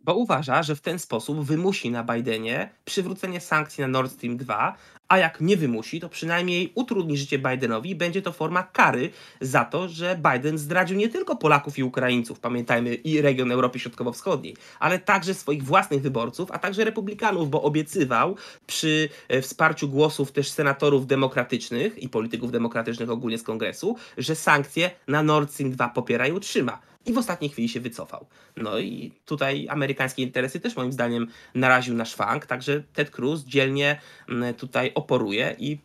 Bo 0.00 0.14
uważa, 0.14 0.62
że 0.62 0.76
w 0.76 0.80
ten 0.80 0.98
sposób 0.98 1.40
wymusi 1.40 1.90
na 1.90 2.04
Bidenie 2.04 2.70
przywrócenie 2.84 3.40
sankcji 3.40 3.82
na 3.82 3.88
Nord 3.88 4.12
Stream 4.12 4.36
2, 4.36 4.76
a 5.12 5.18
jak 5.18 5.40
nie 5.40 5.56
wymusi, 5.56 6.00
to 6.00 6.08
przynajmniej 6.08 6.72
utrudni 6.74 7.16
życie 7.16 7.38
Bidenowi 7.38 7.90
i 7.90 7.94
będzie 7.94 8.22
to 8.22 8.32
forma 8.32 8.62
kary 8.62 9.10
za 9.40 9.64
to, 9.64 9.88
że 9.88 10.20
Biden 10.32 10.58
zdradził 10.58 10.96
nie 10.96 11.08
tylko 11.08 11.36
Polaków 11.36 11.78
i 11.78 11.82
Ukraińców, 11.82 12.40
pamiętajmy, 12.40 12.94
i 12.94 13.20
region 13.20 13.52
Europy 13.52 13.78
Środkowo-Wschodniej, 13.78 14.56
ale 14.80 14.98
także 14.98 15.34
swoich 15.34 15.64
własnych 15.64 16.02
wyborców, 16.02 16.50
a 16.50 16.58
także 16.58 16.84
republikanów, 16.84 17.50
bo 17.50 17.62
obiecywał 17.62 18.36
przy 18.66 19.08
e, 19.28 19.42
wsparciu 19.42 19.88
głosów 19.88 20.32
też 20.32 20.50
senatorów 20.50 21.06
demokratycznych 21.06 21.98
i 21.98 22.08
polityków 22.08 22.52
demokratycznych 22.52 23.10
ogólnie 23.10 23.38
z 23.38 23.42
kongresu, 23.42 23.96
że 24.18 24.34
sankcje 24.34 24.90
na 25.08 25.22
Nord 25.22 25.52
Stream 25.52 25.72
2 25.72 25.88
popiera 25.88 26.26
i 26.26 26.32
utrzyma 26.32 26.80
i 27.06 27.12
w 27.12 27.18
ostatniej 27.18 27.50
chwili 27.50 27.68
się 27.68 27.80
wycofał. 27.80 28.26
No 28.56 28.78
i 28.78 29.12
tutaj 29.26 29.66
amerykańskie 29.70 30.22
interesy 30.22 30.60
też 30.60 30.76
moim 30.76 30.92
zdaniem 30.92 31.26
naraził 31.54 31.94
na 31.94 32.04
szwank, 32.04 32.46
także 32.46 32.82
Ted 32.92 33.10
Cruz 33.10 33.44
dzielnie 33.44 34.00
mm, 34.28 34.54
tutaj 34.54 34.92
oporuje 35.02 35.54
i 35.58 35.76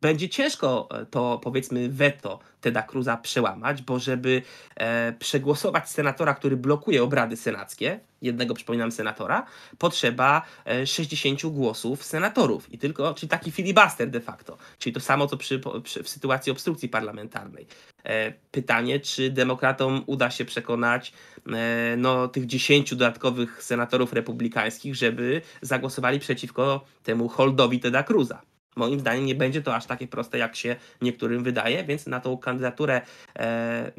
będzie 0.00 0.28
ciężko 0.28 0.88
e, 0.90 1.06
to, 1.06 1.40
powiedzmy, 1.42 1.88
weto 1.88 2.38
Teda 2.60 2.82
Cruza 2.82 3.16
przełamać, 3.16 3.82
bo 3.82 3.98
żeby 3.98 4.42
e, 4.76 5.12
przegłosować 5.12 5.90
senatora, 5.90 6.34
który 6.34 6.56
blokuje 6.56 7.02
obrady 7.02 7.36
senackie, 7.36 8.00
jednego, 8.22 8.54
przypominam, 8.54 8.92
senatora, 8.92 9.46
potrzeba 9.78 10.42
e, 10.66 10.86
60 10.86 11.46
głosów 11.46 12.04
senatorów. 12.04 12.72
I 12.72 12.78
tylko, 12.78 13.14
czyli 13.14 13.30
taki 13.30 13.52
filibuster 13.52 14.10
de 14.10 14.20
facto. 14.20 14.56
Czyli 14.78 14.92
to 14.94 15.00
samo, 15.00 15.26
co 15.26 15.36
przy, 15.36 15.60
przy, 15.82 16.02
w 16.02 16.08
sytuacji 16.08 16.52
obstrukcji 16.52 16.88
parlamentarnej. 16.88 17.66
E, 18.04 18.32
pytanie, 18.50 19.00
czy 19.00 19.30
demokratom 19.30 20.02
uda 20.06 20.30
się 20.30 20.44
przekonać 20.44 21.12
e, 21.46 21.94
no, 21.96 22.28
tych 22.28 22.46
10 22.46 22.90
dodatkowych 22.90 23.62
senatorów 23.62 24.12
republikańskich, 24.12 24.94
żeby 24.94 25.42
zagłosowali 25.62 26.20
przeciwko 26.20 26.84
temu 27.02 27.28
holdowi 27.28 27.80
Teda 27.80 28.02
Cruza. 28.02 28.42
Moim 28.76 29.00
zdaniem 29.00 29.26
nie 29.26 29.34
będzie 29.34 29.62
to 29.62 29.74
aż 29.74 29.86
takie 29.86 30.08
proste, 30.08 30.38
jak 30.38 30.56
się 30.56 30.76
niektórym 31.02 31.44
wydaje, 31.44 31.84
więc 31.84 32.06
na 32.06 32.20
tą 32.20 32.38
kandydaturę, 32.38 33.00
e, 33.38 33.92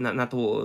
na, 0.00 0.12
na 0.12 0.26
tą 0.26 0.62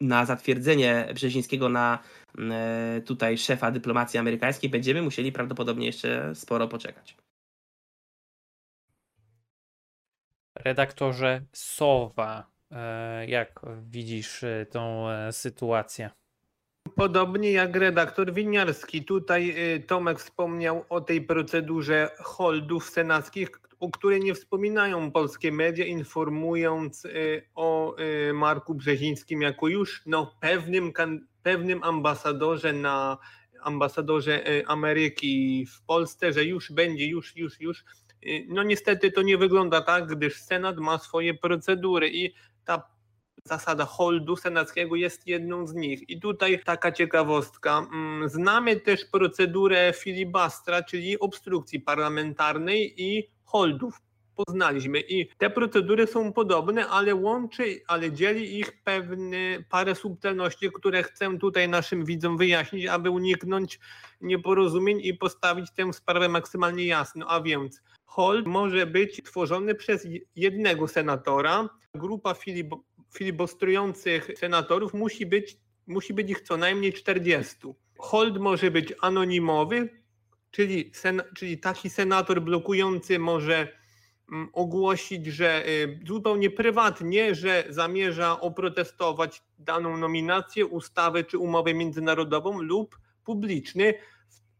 na 0.00 0.26
zatwierdzenie 0.26 1.08
Brzezińskiego 1.14 1.68
na 1.68 1.98
e, 2.38 3.00
tutaj 3.06 3.38
szefa 3.38 3.70
dyplomacji 3.70 4.18
amerykańskiej 4.18 4.70
będziemy 4.70 5.02
musieli 5.02 5.32
prawdopodobnie 5.32 5.86
jeszcze 5.86 6.34
sporo 6.34 6.68
poczekać. 6.68 7.16
Redaktorze 10.54 11.42
Sowa, 11.52 12.50
e, 12.70 13.26
jak 13.26 13.60
widzisz 13.82 14.44
tą 14.70 15.06
sytuację? 15.30 16.10
Podobnie 16.98 17.52
jak 17.52 17.76
redaktor 17.76 18.32
Winiarski. 18.32 19.04
Tutaj 19.04 19.54
y, 19.76 19.80
Tomek 19.80 20.18
wspomniał 20.18 20.84
o 20.88 21.00
tej 21.00 21.22
procedurze 21.22 22.10
holdów 22.18 22.90
senackich, 22.90 23.48
o 23.80 23.90
której 23.90 24.20
nie 24.20 24.34
wspominają 24.34 25.10
polskie 25.10 25.52
media, 25.52 25.86
informując 25.86 27.04
y, 27.04 27.42
o 27.54 27.96
y, 27.98 28.32
Marku 28.32 28.74
Brzezińskim 28.74 29.42
jako 29.42 29.68
już 29.68 30.02
no, 30.06 30.34
pewnym, 30.40 30.92
pewnym 31.42 31.82
ambasadorze 31.82 32.72
na 32.72 33.18
ambasadorze 33.62 34.44
Ameryki 34.66 35.66
w 35.66 35.82
Polsce, 35.82 36.32
że 36.32 36.44
już 36.44 36.72
będzie, 36.72 37.06
już, 37.06 37.36
już, 37.36 37.60
już. 37.60 37.84
No 38.48 38.62
niestety 38.62 39.12
to 39.12 39.22
nie 39.22 39.38
wygląda 39.38 39.80
tak, 39.80 40.06
gdyż 40.06 40.40
Senat 40.40 40.76
ma 40.78 40.98
swoje 40.98 41.34
procedury 41.34 42.10
i 42.12 42.34
ta 42.64 42.97
zasada 43.48 43.84
holdu 43.84 44.36
senackiego 44.36 44.96
jest 44.96 45.26
jedną 45.26 45.66
z 45.66 45.74
nich. 45.74 46.10
I 46.10 46.20
tutaj 46.20 46.60
taka 46.64 46.92
ciekawostka. 46.92 47.78
Mm, 47.78 48.28
znamy 48.28 48.80
też 48.80 49.04
procedurę 49.04 49.92
filibastra, 49.96 50.82
czyli 50.82 51.20
obstrukcji 51.20 51.80
parlamentarnej 51.80 53.02
i 53.02 53.28
holdów. 53.44 54.00
Poznaliśmy 54.46 55.00
i 55.00 55.28
te 55.38 55.50
procedury 55.50 56.06
są 56.06 56.32
podobne, 56.32 56.86
ale 56.86 57.14
łączy, 57.14 57.80
ale 57.86 58.12
dzieli 58.12 58.58
ich 58.58 58.82
pewne 58.82 59.36
parę 59.70 59.94
subtelności, 59.94 60.70
które 60.74 61.02
chcę 61.02 61.38
tutaj 61.38 61.68
naszym 61.68 62.04
widzom 62.04 62.36
wyjaśnić, 62.36 62.86
aby 62.86 63.10
uniknąć 63.10 63.80
nieporozumień 64.20 65.00
i 65.02 65.14
postawić 65.14 65.70
tę 65.70 65.92
sprawę 65.92 66.28
maksymalnie 66.28 66.86
jasno. 66.86 67.26
A 67.26 67.40
więc 67.40 67.82
hold 68.06 68.46
może 68.46 68.86
być 68.86 69.22
tworzony 69.22 69.74
przez 69.74 70.06
jednego 70.36 70.88
senatora. 70.88 71.68
Grupa 71.94 72.34
filib 72.34 72.74
filibustrujących 73.14 74.30
senatorów 74.36 74.94
musi 74.94 75.26
być, 75.26 75.56
musi 75.86 76.14
być 76.14 76.30
ich 76.30 76.40
co 76.40 76.56
najmniej 76.56 76.92
40. 76.92 77.56
Hold 77.98 78.38
może 78.38 78.70
być 78.70 78.94
anonimowy, 79.00 79.88
czyli, 80.50 80.90
sen, 80.94 81.22
czyli 81.36 81.58
taki 81.58 81.90
senator 81.90 82.42
blokujący 82.42 83.18
może 83.18 83.68
mm, 84.32 84.48
ogłosić, 84.52 85.26
że 85.26 85.68
y, 85.68 86.00
zupełnie 86.06 86.50
prywatnie, 86.50 87.34
że 87.34 87.64
zamierza 87.68 88.40
oprotestować 88.40 89.42
daną 89.58 89.96
nominację, 89.96 90.66
ustawę 90.66 91.24
czy 91.24 91.38
umowę 91.38 91.74
międzynarodową 91.74 92.62
lub 92.62 92.98
publiczny 93.24 93.94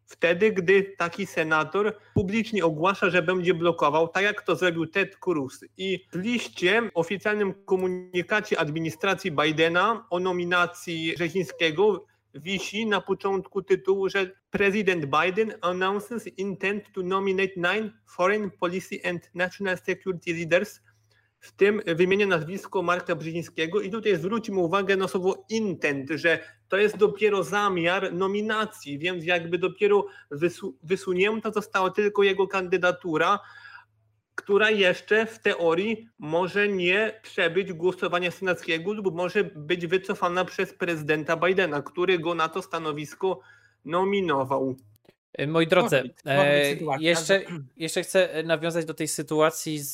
wtedy, 0.08 0.52
gdy 0.52 0.82
taki 0.82 1.26
senator 1.26 1.98
publicznie 2.14 2.64
ogłasza, 2.64 3.10
że 3.10 3.22
będzie 3.22 3.54
blokował, 3.54 4.08
tak 4.08 4.24
jak 4.24 4.42
to 4.42 4.56
zrobił 4.56 4.86
Ted 4.86 5.16
Cruz. 5.16 5.64
I 5.76 6.04
w 6.12 6.16
liście, 6.16 6.90
oficjalnym 6.94 7.54
komunikacie 7.64 8.58
administracji 8.58 9.32
Bidena 9.32 10.06
o 10.10 10.20
nominacji 10.20 11.14
Rzezińskiego 11.18 12.06
wisi 12.34 12.86
na 12.86 13.00
początku 13.00 13.62
tytułu, 13.62 14.08
że 14.08 14.30
prezydent 14.50 15.06
Biden 15.06 15.54
announces 15.60 16.26
intent 16.26 16.84
to 16.94 17.02
nominate 17.02 17.52
nine 17.56 17.92
foreign 18.06 18.50
policy 18.60 19.00
and 19.04 19.30
national 19.34 19.78
security 19.78 20.32
leaders 20.32 20.80
w 21.40 21.52
tym 21.52 21.82
wymienię 21.86 22.26
nazwisko 22.26 22.82
Marka 22.82 23.14
Brzezińskiego 23.14 23.80
i 23.80 23.90
tutaj 23.90 24.16
zwróćmy 24.16 24.58
uwagę 24.58 24.96
na 24.96 25.08
słowo 25.08 25.44
intent, 25.48 26.10
że 26.10 26.38
to 26.68 26.76
jest 26.76 26.96
dopiero 26.96 27.42
zamiar 27.42 28.12
nominacji, 28.12 28.98
więc 28.98 29.24
jakby 29.24 29.58
dopiero 29.58 30.06
wysu 30.30 30.76
wysunięta 30.82 31.50
została 31.50 31.90
tylko 31.90 32.22
jego 32.22 32.48
kandydatura, 32.48 33.38
która 34.34 34.70
jeszcze 34.70 35.26
w 35.26 35.38
teorii 35.38 36.08
może 36.18 36.68
nie 36.68 37.20
przebyć 37.22 37.72
głosowania 37.72 38.30
senackiego 38.30 38.92
lub 38.92 39.14
może 39.14 39.44
być 39.44 39.86
wycofana 39.86 40.44
przez 40.44 40.74
prezydenta 40.74 41.36
Bidena, 41.36 41.82
który 41.82 42.18
go 42.18 42.34
na 42.34 42.48
to 42.48 42.62
stanowisko 42.62 43.40
nominował. 43.84 44.76
Moi 45.46 45.66
drodzy, 45.66 46.14
e, 46.26 46.76
jeszcze, 47.00 47.42
jeszcze 47.76 48.02
chcę 48.02 48.42
nawiązać 48.42 48.84
do 48.84 48.94
tej 48.94 49.08
sytuacji 49.08 49.78
z, 49.78 49.92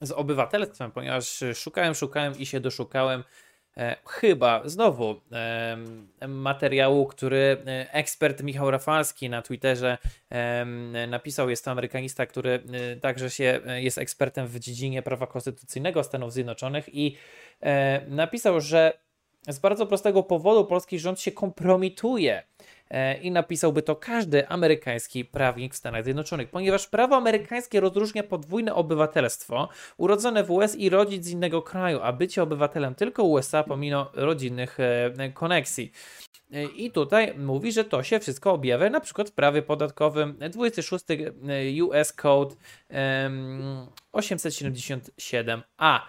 z 0.00 0.10
obywatelstwem, 0.10 0.90
ponieważ 0.90 1.44
szukałem, 1.54 1.94
szukałem 1.94 2.38
i 2.38 2.46
się 2.46 2.60
doszukałem 2.60 3.20
e, 3.20 3.24
chyba 4.06 4.62
znowu 4.64 5.20
materiału, 6.28 7.06
który 7.06 7.56
e, 7.66 7.92
ekspert 7.92 8.42
Michał 8.42 8.70
Rafalski 8.70 9.30
na 9.30 9.42
Twitterze 9.42 9.98
napisał. 11.08 11.50
Jest 11.50 11.64
to 11.64 11.70
amerykanista, 11.70 12.26
który 12.26 12.62
także 13.00 13.30
się 13.30 13.60
jest 13.66 13.98
ekspertem 13.98 14.46
w 14.46 14.58
dziedzinie 14.58 15.02
prawa 15.02 15.26
konstytucyjnego 15.26 16.04
Stanów 16.04 16.32
Zjednoczonych 16.32 16.94
i 16.94 17.16
napisał, 18.08 18.60
że 18.60 18.92
z 19.48 19.58
bardzo 19.58 19.86
prostego 19.86 20.22
powodu 20.22 20.64
polski 20.64 20.98
rząd 20.98 21.20
się 21.20 21.32
kompromituje 21.32 22.42
E, 22.42 22.51
i 23.22 23.30
napisałby 23.30 23.82
to 23.82 23.96
każdy 23.96 24.48
amerykański 24.48 25.24
prawnik 25.24 25.74
w 25.74 25.76
Stanach 25.76 26.04
Zjednoczonych, 26.04 26.50
ponieważ 26.50 26.86
prawo 26.86 27.16
amerykańskie 27.16 27.80
rozróżnia 27.80 28.22
podwójne 28.22 28.74
obywatelstwo, 28.74 29.68
urodzone 29.96 30.44
w 30.44 30.50
US 30.50 30.76
i 30.76 30.90
rodzic 30.90 31.24
z 31.24 31.30
innego 31.30 31.62
kraju, 31.62 32.00
a 32.02 32.12
bycie 32.12 32.42
obywatelem 32.42 32.94
tylko 32.94 33.24
USA 33.24 33.62
pomimo 33.62 34.10
rodzinnych 34.14 34.80
e, 34.80 35.30
koneksji. 35.34 35.92
E, 36.52 36.64
I 36.64 36.90
tutaj 36.90 37.34
mówi, 37.38 37.72
że 37.72 37.84
to 37.84 38.02
się 38.02 38.20
wszystko 38.20 38.52
objawia 38.52 38.90
na 38.90 39.00
przykład 39.00 39.30
w 39.30 39.32
prawie 39.32 39.62
podatkowym 39.62 40.38
26 40.50 41.04
US 41.82 42.12
Code 42.12 42.54
877A. 44.12 46.00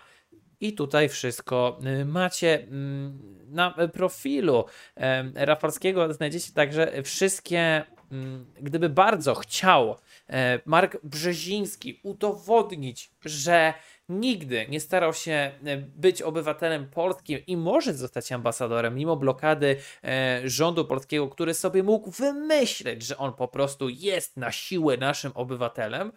I 0.63 0.73
tutaj 0.73 1.09
wszystko 1.09 1.79
y, 2.01 2.05
macie 2.05 2.63
mm, 2.63 3.19
na 3.49 3.71
profilu 3.93 4.65
Rafalskiego. 5.35 6.13
Znajdziecie 6.13 6.53
także 6.53 7.03
wszystkie, 7.03 7.83
mm, 8.11 8.45
gdyby 8.61 8.89
bardzo 8.89 9.35
chciał 9.35 9.95
e, 10.29 10.59
Mark 10.65 10.97
Brzeziński 11.03 11.99
udowodnić, 12.03 13.11
że 13.25 13.73
nigdy 14.19 14.65
nie 14.69 14.79
starał 14.79 15.13
się 15.13 15.31
e, 15.31 15.77
być 15.77 16.21
obywatelem 16.21 16.89
polskim 16.89 17.39
i 17.47 17.57
może 17.57 17.93
zostać 17.93 18.31
ambasadorem, 18.31 18.95
mimo 18.95 19.15
blokady 19.15 19.75
e, 20.03 20.41
rządu 20.45 20.85
polskiego, 20.85 21.29
który 21.29 21.53
sobie 21.53 21.83
mógł 21.83 22.11
wymyśleć, 22.11 23.03
że 23.03 23.17
on 23.17 23.33
po 23.33 23.47
prostu 23.47 23.89
jest 23.89 24.37
na 24.37 24.51
siłę 24.51 24.97
naszym 24.97 25.31
obywatelem, 25.35 26.11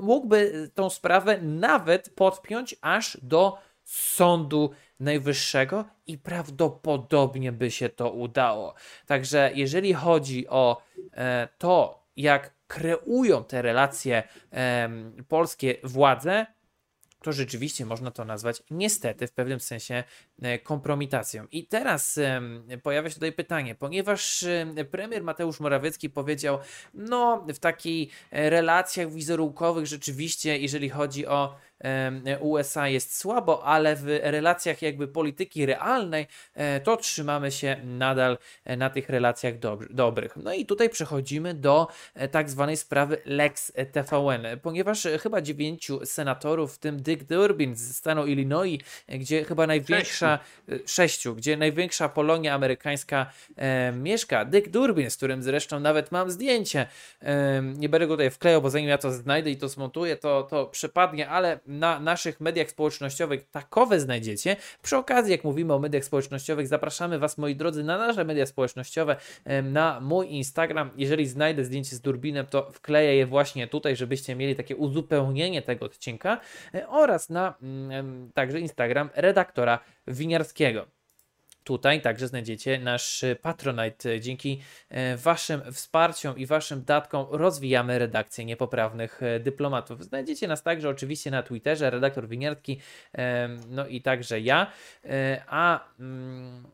mógłby 0.00 0.70
tą 0.74 0.90
sprawę 0.90 1.38
nawet 1.42 2.10
podpiąć 2.10 2.76
aż 2.80 3.18
do 3.22 3.58
Sądu 3.84 4.70
Najwyższego 5.00 5.84
i 6.06 6.18
prawdopodobnie 6.18 7.52
by 7.52 7.70
się 7.70 7.88
to 7.88 8.10
udało. 8.10 8.74
Także 9.06 9.50
jeżeli 9.54 9.94
chodzi 9.94 10.48
o 10.48 10.82
e, 11.12 11.48
to, 11.58 12.06
jak 12.16 12.54
kreują 12.66 13.44
te 13.44 13.62
relacje 13.62 14.22
polskie 15.28 15.74
władze, 15.84 16.46
to 17.22 17.32
rzeczywiście 17.32 17.86
można 17.86 18.10
to 18.10 18.24
nazwać 18.24 18.62
niestety 18.70 19.26
w 19.26 19.32
pewnym 19.32 19.60
sensie 19.60 20.04
e, 20.42 20.58
kompromitacją. 20.58 21.46
I 21.52 21.66
teraz 21.66 22.18
pojawia 22.82 23.08
się 23.08 23.14
tutaj 23.14 23.32
pytanie, 23.32 23.74
ponieważ 23.74 24.44
premier 24.90 25.22
Mateusz 25.22 25.60
Morawiecki 25.60 26.10
powiedział, 26.10 26.58
no 26.94 27.46
w 27.48 27.58
takich 27.58 28.12
e, 28.30 28.50
relacjach 28.50 29.12
wizerunkowych 29.12 29.86
rzeczywiście, 29.86 30.58
jeżeli 30.58 30.88
chodzi 30.88 31.26
o 31.26 31.54
USA 32.40 32.88
jest 32.88 33.18
słabo, 33.18 33.64
ale 33.64 33.96
w 33.96 34.04
relacjach 34.22 34.82
jakby 34.82 35.08
polityki 35.08 35.66
realnej 35.66 36.26
to 36.84 36.96
trzymamy 36.96 37.50
się 37.50 37.76
nadal 37.84 38.38
na 38.76 38.90
tych 38.90 39.08
relacjach 39.08 39.54
dobrych. 39.90 40.36
No 40.36 40.52
i 40.52 40.66
tutaj 40.66 40.90
przechodzimy 40.90 41.54
do 41.54 41.88
tak 42.30 42.50
zwanej 42.50 42.76
sprawy 42.76 43.18
Lex 43.24 43.72
TVN, 43.92 44.46
ponieważ 44.62 45.08
chyba 45.22 45.40
dziewięciu 45.40 46.06
senatorów, 46.06 46.74
w 46.74 46.78
tym 46.78 47.02
Dick 47.02 47.24
Durbin 47.24 47.76
z 47.76 47.96
stanu 47.96 48.26
Illinois, 48.26 48.80
gdzie 49.08 49.44
chyba 49.44 49.66
największa, 49.66 50.38
sześciu, 50.86 51.08
sześciu 51.08 51.34
gdzie 51.34 51.56
największa 51.56 52.08
Polonia 52.08 52.54
amerykańska 52.54 53.26
e, 53.56 53.92
mieszka. 53.92 54.44
Dick 54.44 54.68
Durbin, 54.68 55.10
z 55.10 55.16
którym 55.16 55.42
zresztą 55.42 55.80
nawet 55.80 56.12
mam 56.12 56.30
zdjęcie. 56.30 56.86
E, 57.22 57.62
nie 57.62 57.88
będę 57.88 58.06
go 58.06 58.14
tutaj 58.14 58.30
wklejał, 58.30 58.62
bo 58.62 58.70
zanim 58.70 58.88
ja 58.88 58.98
to 58.98 59.12
znajdę 59.12 59.50
i 59.50 59.56
to 59.56 59.68
zmontuję, 59.68 60.16
to, 60.16 60.42
to 60.42 60.66
przepadnie, 60.66 61.28
ale 61.28 61.58
na 61.68 62.00
naszych 62.00 62.40
mediach 62.40 62.70
społecznościowych 62.70 63.50
takowe 63.50 64.00
znajdziecie. 64.00 64.56
Przy 64.82 64.96
okazji, 64.96 65.32
jak 65.32 65.44
mówimy 65.44 65.74
o 65.74 65.78
mediach 65.78 66.04
społecznościowych, 66.04 66.68
zapraszamy 66.68 67.18
Was, 67.18 67.38
moi 67.38 67.56
drodzy, 67.56 67.84
na 67.84 67.98
nasze 67.98 68.24
media 68.24 68.46
społecznościowe, 68.46 69.16
na 69.62 70.00
mój 70.00 70.30
Instagram. 70.30 70.90
Jeżeli 70.96 71.26
znajdę 71.26 71.64
zdjęcie 71.64 71.96
z 71.96 72.00
Durbinem, 72.00 72.46
to 72.46 72.70
wkleję 72.72 73.14
je 73.16 73.26
właśnie 73.26 73.66
tutaj, 73.66 73.96
żebyście 73.96 74.34
mieli 74.34 74.56
takie 74.56 74.76
uzupełnienie 74.76 75.62
tego 75.62 75.86
odcinka 75.86 76.40
e, 76.74 76.88
oraz 76.88 77.30
na 77.30 77.54
mm, 77.62 78.32
także 78.34 78.60
Instagram 78.60 79.10
redaktora 79.14 79.78
Winiarskiego. 80.06 80.97
Tutaj 81.68 82.02
także 82.02 82.28
znajdziecie 82.28 82.78
nasz 82.78 83.24
Patronite. 83.42 84.20
Dzięki 84.20 84.60
e, 84.88 85.16
Waszym 85.16 85.72
wsparciom 85.72 86.38
i 86.38 86.46
Waszym 86.46 86.84
datkom 86.84 87.26
rozwijamy 87.30 87.98
redakcję 87.98 88.44
niepoprawnych 88.44 89.22
e, 89.22 89.40
dyplomatów. 89.40 90.04
Znajdziecie 90.04 90.48
nas 90.48 90.62
także 90.62 90.88
oczywiście 90.88 91.30
na 91.30 91.42
Twitterze, 91.42 91.90
redaktor 91.90 92.28
Winiarski, 92.28 92.80
no 93.68 93.86
i 93.86 94.02
także 94.02 94.40
ja. 94.40 94.72
A 95.46 95.88
mm, 96.00 96.64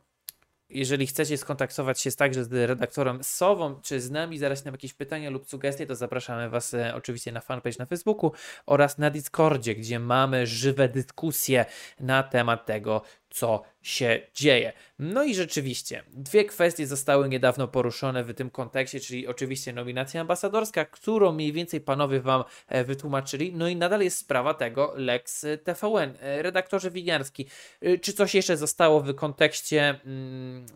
jeżeli 0.74 1.06
chcecie 1.06 1.38
skontaktować 1.38 2.00
się 2.00 2.12
także 2.12 2.44
z 2.44 2.52
redaktorem 2.52 3.24
Sową, 3.24 3.80
czy 3.82 4.00
z 4.00 4.10
nami, 4.10 4.38
zadać 4.38 4.64
nam 4.64 4.74
jakieś 4.74 4.94
pytania 4.94 5.30
lub 5.30 5.48
sugestie, 5.48 5.86
to 5.86 5.94
zapraszamy 5.94 6.50
Was 6.50 6.74
e, 6.74 6.94
oczywiście 6.94 7.32
na 7.32 7.40
fanpage 7.40 7.76
na 7.78 7.86
Facebooku 7.86 8.32
oraz 8.66 8.98
na 8.98 9.10
Discordzie, 9.10 9.74
gdzie 9.74 9.98
mamy 9.98 10.46
żywe 10.46 10.88
dyskusje 10.88 11.64
na 12.00 12.22
temat 12.22 12.66
tego, 12.66 13.02
co 13.34 13.62
się 13.82 14.20
dzieje. 14.34 14.72
No 14.98 15.24
i 15.24 15.34
rzeczywiście, 15.34 16.02
dwie 16.08 16.44
kwestie 16.44 16.86
zostały 16.86 17.28
niedawno 17.28 17.68
poruszone 17.68 18.24
w 18.24 18.34
tym 18.34 18.50
kontekście, 18.50 19.00
czyli 19.00 19.26
oczywiście 19.26 19.72
nominacja 19.72 20.20
ambasadorska, 20.20 20.84
którą 20.84 21.32
mniej 21.32 21.52
więcej 21.52 21.80
panowie 21.80 22.20
wam 22.20 22.44
e, 22.68 22.84
wytłumaczyli, 22.84 23.52
no 23.54 23.68
i 23.68 23.76
nadal 23.76 24.00
jest 24.00 24.18
sprawa 24.18 24.54
tego 24.54 24.92
Lex 24.96 25.46
TVN. 25.64 26.14
E, 26.20 26.42
redaktorze 26.42 26.90
Winiarski, 26.90 27.46
e, 27.80 27.98
czy 27.98 28.12
coś 28.12 28.34
jeszcze 28.34 28.56
zostało 28.56 29.00
w 29.00 29.14
kontekście 29.14 30.00
mm, 30.04 30.66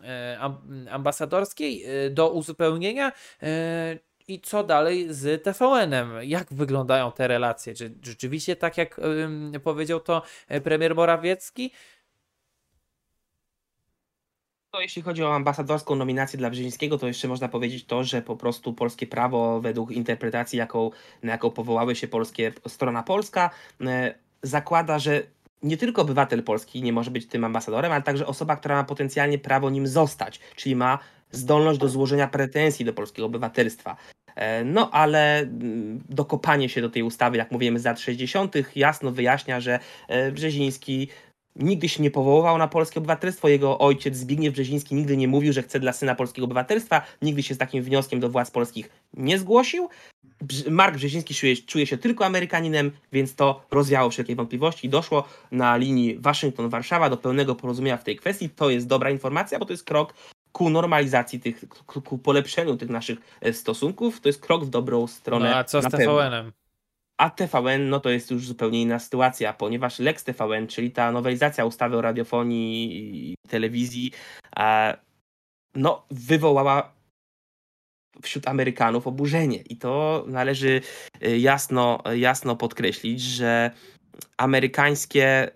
ambasadorskiej 0.89 1.85
do 2.11 2.29
uzupełnienia? 2.29 3.11
i 4.27 4.41
co 4.41 4.63
dalej 4.63 5.07
z 5.09 5.43
TVN-em? 5.43 6.11
Jak 6.23 6.53
wyglądają 6.53 7.11
te 7.11 7.27
relacje? 7.27 7.73
Czy 7.73 7.93
rzeczywiście 8.03 8.55
tak 8.55 8.77
jak 8.77 9.01
powiedział 9.63 9.99
to 9.99 10.21
premier 10.63 10.95
Morawiecki? 10.95 11.71
To 14.71 14.81
jeśli 14.81 15.01
chodzi 15.01 15.23
o 15.23 15.35
ambasadorską 15.35 15.95
nominację 15.95 16.39
dla 16.39 16.49
Brzezińskiego, 16.49 16.97
to 16.97 17.07
jeszcze 17.07 17.27
można 17.27 17.47
powiedzieć 17.47 17.85
to, 17.85 18.03
że 18.03 18.21
po 18.21 18.35
prostu 18.35 18.73
polskie 18.73 19.07
prawo 19.07 19.61
według 19.61 19.91
interpretacji, 19.91 20.59
jaką, 20.59 20.91
na 21.23 21.31
jaką 21.31 21.51
powołały 21.51 21.95
się 21.95 22.07
polskie, 22.07 22.53
strona 22.67 23.03
polska, 23.03 23.49
e, 23.81 24.15
zakłada, 24.43 24.99
że 24.99 25.23
nie 25.63 25.77
tylko 25.77 26.01
obywatel 26.01 26.43
polski 26.43 26.81
nie 26.81 26.93
może 26.93 27.11
być 27.11 27.27
tym 27.27 27.43
ambasadorem, 27.43 27.91
ale 27.91 28.01
także 28.01 28.27
osoba, 28.27 28.55
która 28.55 28.75
ma 28.75 28.83
potencjalnie 28.83 29.37
prawo 29.37 29.69
nim 29.69 29.87
zostać, 29.87 30.39
czyli 30.55 30.75
ma 30.75 30.99
zdolność 31.31 31.79
do 31.79 31.89
złożenia 31.89 32.27
pretensji 32.27 32.85
do 32.85 32.93
polskiego 32.93 33.25
obywatelstwa. 33.25 33.95
E, 34.35 34.63
no 34.63 34.91
ale 34.91 35.39
mm, 35.39 36.03
dokopanie 36.09 36.69
się 36.69 36.81
do 36.81 36.89
tej 36.89 37.03
ustawy, 37.03 37.37
jak 37.37 37.51
mówimy 37.51 37.79
z 37.79 37.85
lat 37.85 37.99
60., 37.99 38.55
jasno 38.75 39.11
wyjaśnia, 39.11 39.59
że 39.59 39.79
e, 40.07 40.31
Brzeziński 40.31 41.07
nigdy 41.59 41.89
się 41.89 42.03
nie 42.03 42.11
powoływał 42.11 42.57
na 42.57 42.67
polskie 42.67 42.99
obywatelstwo. 42.99 43.47
Jego 43.47 43.79
ojciec 43.79 44.15
Zbigniew 44.15 44.53
Brzeziński 44.53 44.95
nigdy 44.95 45.17
nie 45.17 45.27
mówił, 45.27 45.53
że 45.53 45.63
chce 45.63 45.79
dla 45.79 45.93
syna 45.93 46.15
polskiego 46.15 46.45
obywatelstwa. 46.45 47.01
Nigdy 47.21 47.43
się 47.43 47.55
z 47.55 47.57
takim 47.57 47.83
wnioskiem 47.83 48.19
do 48.19 48.29
władz 48.29 48.51
polskich 48.51 48.89
nie 49.13 49.39
zgłosił. 49.39 49.89
Mark 50.69 50.95
Brzeziński 50.95 51.33
czuje, 51.33 51.57
czuje 51.57 51.87
się 51.87 51.97
tylko 51.97 52.25
Amerykaninem, 52.25 52.91
więc 53.11 53.35
to 53.35 53.61
rozwiało 53.71 54.09
wszelkie 54.09 54.35
wątpliwości 54.35 54.87
i 54.87 54.89
doszło 54.89 55.23
na 55.51 55.77
linii 55.77 56.19
Waszyngton-Warszawa 56.19 57.09
do 57.09 57.17
pełnego 57.17 57.55
porozumienia 57.55 57.97
w 57.97 58.03
tej 58.03 58.15
kwestii. 58.15 58.49
To 58.49 58.69
jest 58.69 58.87
dobra 58.87 59.09
informacja, 59.09 59.59
bo 59.59 59.65
to 59.65 59.73
jest 59.73 59.83
krok 59.83 60.13
ku 60.51 60.69
normalizacji 60.69 61.39
tych, 61.39 61.65
ku 61.85 62.17
polepszeniu 62.17 62.77
tych 62.77 62.89
naszych 62.89 63.19
e, 63.41 63.53
stosunków. 63.53 64.21
To 64.21 64.29
jest 64.29 64.41
krok 64.41 64.65
w 64.65 64.69
dobrą 64.69 65.07
stronę. 65.07 65.49
No 65.49 65.55
a 65.55 65.63
co 65.63 65.81
z 65.81 65.85
TVN-em? 65.85 66.51
A 67.19 67.29
TVN, 67.29 67.89
no 67.89 67.99
to 67.99 68.09
jest 68.09 68.31
już 68.31 68.47
zupełnie 68.47 68.81
inna 68.81 68.99
sytuacja, 68.99 69.53
ponieważ 69.53 69.99
Lex 69.99 70.23
TVN, 70.23 70.67
czyli 70.67 70.91
ta 70.91 71.11
nowelizacja 71.11 71.65
ustawy 71.65 71.97
o 71.97 72.01
radiofonii 72.01 73.31
i 73.31 73.35
telewizji, 73.47 74.11
no 75.75 76.05
wywołała 76.11 76.93
wśród 78.21 78.47
Amerykanów 78.47 79.07
oburzenie. 79.07 79.61
I 79.61 79.77
to 79.77 80.23
należy 80.27 80.81
y, 81.23 81.37
jasno, 81.37 82.03
jasno 82.15 82.55
podkreślić, 82.55 83.21
że 83.21 83.71
amerykańskie 84.37 85.51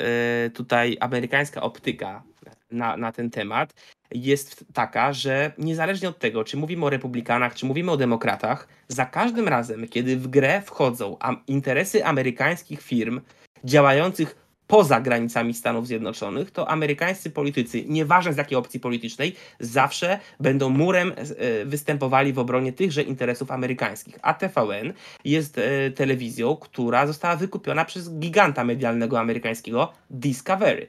y, 0.46 0.50
tutaj, 0.50 0.98
amerykańska 1.00 1.62
optyka 1.62 2.24
na, 2.72 2.98
na 2.98 3.12
ten 3.12 3.30
temat 3.30 3.74
jest 4.14 4.66
taka, 4.74 5.14
że 5.14 5.52
niezależnie 5.58 6.10
od 6.10 6.20
tego, 6.20 6.44
czy 6.44 6.58
mówimy 6.58 6.86
o 6.86 6.90
republikanach, 6.90 7.56
czy 7.56 7.66
mówimy 7.66 7.92
o 7.92 7.98
demokratach, 7.98 8.68
za 8.88 9.06
każdym 9.06 9.48
razem, 9.48 9.88
kiedy 9.88 10.18
w 10.18 10.28
grę 10.28 10.62
wchodzą 10.62 11.18
interesy 11.48 12.06
amerykańskich 12.06 12.82
firm 12.82 13.22
działających 13.64 14.44
poza 14.68 15.02
granicami 15.02 15.54
Stanów 15.54 15.88
Zjednoczonych, 15.88 16.52
to 16.52 16.70
amerykańscy 16.70 17.30
politycy, 17.30 17.86
nieważne 17.86 18.34
z 18.34 18.38
jakiej 18.38 18.58
opcji 18.58 18.80
politycznej, 18.80 19.36
zawsze 19.60 20.20
będą 20.40 20.70
murem 20.70 21.14
e, 21.18 21.66
występowali 21.66 22.34
w 22.34 22.40
obronie 22.40 22.74
tychże 22.74 23.04
interesów 23.04 23.52
amerykańskich. 23.52 24.20
A 24.22 24.34
TVN 24.34 24.94
jest 25.26 25.58
e, 25.58 25.92
telewizją, 25.92 26.56
która 26.56 27.08
została 27.08 27.36
wykupiona 27.36 27.86
przez 27.86 28.14
giganta 28.20 28.64
medialnego 28.64 29.20
amerykańskiego 29.20 29.94
Discovery. 30.10 30.88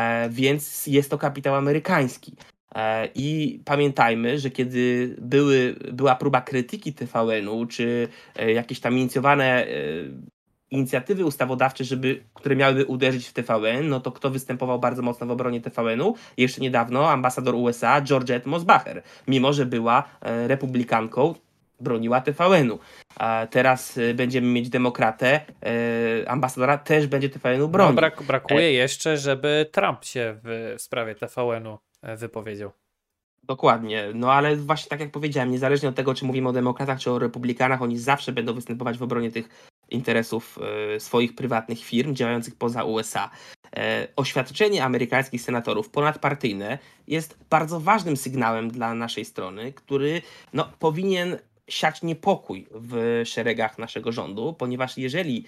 E, 0.00 0.28
więc 0.30 0.86
jest 0.86 1.10
to 1.10 1.18
kapitał 1.18 1.54
amerykański. 1.54 2.36
E, 2.74 3.08
I 3.14 3.60
pamiętajmy, 3.64 4.38
że 4.38 4.50
kiedy 4.50 5.14
były, 5.18 5.76
była 5.92 6.14
próba 6.14 6.40
krytyki 6.40 6.92
TVN-u, 6.92 7.66
czy 7.66 8.08
e, 8.36 8.52
jakieś 8.52 8.80
tam 8.80 8.98
inicjowane 8.98 9.66
inicjatywy 10.70 11.24
ustawodawcze, 11.24 11.84
żeby, 11.84 12.24
które 12.34 12.56
miałyby 12.56 12.84
uderzyć 12.84 13.28
w 13.28 13.32
TVN, 13.32 13.88
no 13.88 14.00
to 14.00 14.12
kto 14.12 14.30
występował 14.30 14.78
bardzo 14.78 15.02
mocno 15.02 15.26
w 15.26 15.30
obronie 15.30 15.60
TVN-u? 15.60 16.14
Jeszcze 16.36 16.60
niedawno 16.60 17.10
ambasador 17.10 17.54
USA 17.54 18.00
Georgette 18.00 18.50
Mosbacher, 18.50 19.02
mimo 19.28 19.52
że 19.52 19.66
była 19.66 20.04
republikanką, 20.46 21.34
broniła 21.80 22.20
TVN-u. 22.20 22.78
A 23.16 23.46
teraz 23.50 23.98
będziemy 24.14 24.46
mieć 24.46 24.68
demokratę, 24.68 25.40
ambasadora 26.26 26.78
też 26.78 27.06
będzie 27.06 27.28
TVN-u 27.28 27.68
bronił. 27.68 27.94
No, 27.94 27.96
brak, 27.96 28.22
brakuje 28.22 28.60
e... 28.60 28.72
jeszcze, 28.72 29.18
żeby 29.18 29.66
Trump 29.72 30.04
się 30.04 30.36
w 30.44 30.74
sprawie 30.78 31.14
TVN-u 31.14 31.72
e, 31.72 31.78
wypowiedział. 32.16 32.70
Dokładnie, 33.42 34.04
no 34.14 34.32
ale 34.32 34.56
właśnie 34.56 34.88
tak 34.88 35.00
jak 35.00 35.10
powiedziałem, 35.10 35.50
niezależnie 35.50 35.88
od 35.88 35.94
tego, 35.94 36.14
czy 36.14 36.24
mówimy 36.24 36.48
o 36.48 36.52
demokratach, 36.52 37.00
czy 37.00 37.10
o 37.10 37.18
republikanach, 37.18 37.82
oni 37.82 37.98
zawsze 37.98 38.32
będą 38.32 38.54
występować 38.54 38.98
w 38.98 39.02
obronie 39.02 39.30
tych 39.30 39.48
interesów 39.90 40.58
e, 40.94 41.00
swoich 41.00 41.34
prywatnych 41.34 41.78
firm 41.78 42.14
działających 42.14 42.54
poza 42.54 42.84
USA. 42.84 43.30
Oświadczenie 44.16 44.84
amerykańskich 44.84 45.42
senatorów 45.42 45.90
ponadpartyjne 45.90 46.78
jest 47.06 47.38
bardzo 47.50 47.80
ważnym 47.80 48.16
sygnałem 48.16 48.70
dla 48.70 48.94
naszej 48.94 49.24
strony, 49.24 49.72
który 49.72 50.22
no, 50.52 50.72
powinien 50.78 51.38
siać 51.68 52.02
niepokój 52.02 52.66
w 52.70 53.22
szeregach 53.24 53.78
naszego 53.78 54.12
rządu, 54.12 54.54
ponieważ 54.58 54.98
jeżeli 54.98 55.44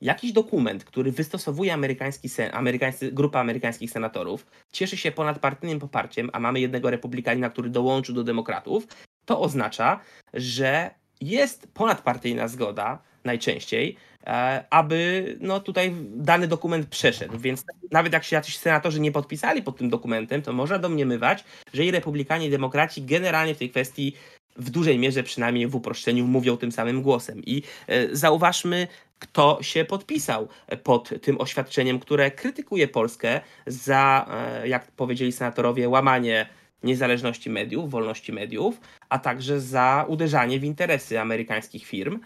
jakiś 0.00 0.32
dokument, 0.32 0.84
który 0.84 1.12
wystosowuje 1.12 1.74
amerykański 1.74 2.28
sen, 2.28 2.50
amerykańscy, 2.54 3.12
grupa 3.12 3.40
amerykańskich 3.40 3.90
senatorów, 3.90 4.46
cieszy 4.72 4.96
się 4.96 5.12
ponadpartyjnym 5.12 5.78
poparciem, 5.78 6.30
a 6.32 6.40
mamy 6.40 6.60
jednego 6.60 6.90
republikanina, 6.90 7.50
który 7.50 7.70
dołączył 7.70 8.14
do 8.14 8.24
demokratów, 8.24 8.86
to 9.24 9.40
oznacza, 9.40 10.00
że 10.34 10.90
jest 11.20 11.68
ponadpartyjna 11.74 12.48
zgoda 12.48 12.98
najczęściej, 13.24 13.96
e, 14.26 14.64
aby 14.70 15.36
no, 15.40 15.60
tutaj 15.60 15.94
dany 16.10 16.48
dokument 16.48 16.86
przeszedł. 16.86 17.38
Więc 17.38 17.64
nawet 17.90 18.12
jak 18.12 18.24
się 18.24 18.36
jacyś 18.36 18.58
senatorzy 18.58 19.00
nie 19.00 19.12
podpisali 19.12 19.62
pod 19.62 19.76
tym 19.76 19.90
dokumentem, 19.90 20.42
to 20.42 20.52
można 20.52 20.78
domniemywać, 20.78 21.44
że 21.74 21.84
i 21.84 21.90
republikanie, 21.90 22.46
i 22.46 22.50
demokraci 22.50 23.02
generalnie 23.02 23.54
w 23.54 23.58
tej 23.58 23.70
kwestii 23.70 24.14
w 24.56 24.70
dużej 24.70 24.98
mierze 24.98 25.22
przynajmniej 25.22 25.66
w 25.66 25.74
uproszczeniu 25.74 26.26
mówią 26.26 26.56
tym 26.56 26.72
samym 26.72 27.02
głosem. 27.02 27.42
I 27.46 27.62
e, 27.86 28.16
zauważmy, 28.16 28.88
kto 29.18 29.58
się 29.62 29.84
podpisał 29.84 30.48
pod 30.82 31.22
tym 31.22 31.40
oświadczeniem, 31.40 32.00
które 32.00 32.30
krytykuje 32.30 32.88
Polskę 32.88 33.40
za, 33.66 34.26
e, 34.30 34.68
jak 34.68 34.92
powiedzieli 34.92 35.32
senatorowie, 35.32 35.88
łamanie 35.88 36.48
niezależności 36.82 37.50
mediów, 37.50 37.90
wolności 37.90 38.32
mediów, 38.32 38.80
a 39.08 39.18
także 39.18 39.60
za 39.60 40.04
uderzanie 40.08 40.60
w 40.60 40.64
interesy 40.64 41.20
amerykańskich 41.20 41.86
firm. 41.86 42.20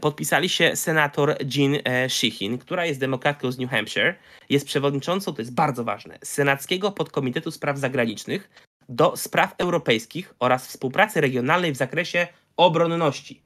Podpisali 0.00 0.48
się 0.48 0.76
senator 0.76 1.36
Jean 1.56 1.76
e, 1.84 2.10
Sheehan, 2.10 2.58
która 2.58 2.86
jest 2.86 3.00
demokratką 3.00 3.52
z 3.52 3.58
New 3.58 3.70
Hampshire, 3.70 4.14
jest 4.50 4.66
przewodniczącą, 4.66 5.34
to 5.34 5.42
jest 5.42 5.54
bardzo 5.54 5.84
ważne, 5.84 6.18
Senackiego 6.24 6.92
Podkomitetu 6.92 7.50
Spraw 7.50 7.78
Zagranicznych 7.78 8.50
do 8.88 9.16
spraw 9.16 9.54
europejskich 9.58 10.34
oraz 10.38 10.66
współpracy 10.66 11.20
regionalnej 11.20 11.72
w 11.72 11.76
zakresie 11.76 12.26
obronności. 12.56 13.42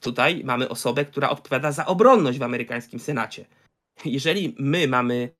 Tutaj 0.00 0.42
mamy 0.44 0.68
osobę, 0.68 1.04
która 1.04 1.30
odpowiada 1.30 1.72
za 1.72 1.86
obronność 1.86 2.38
w 2.38 2.42
amerykańskim 2.42 3.00
Senacie. 3.00 3.46
Jeżeli 4.04 4.56
my 4.58 4.88
mamy 4.88 5.30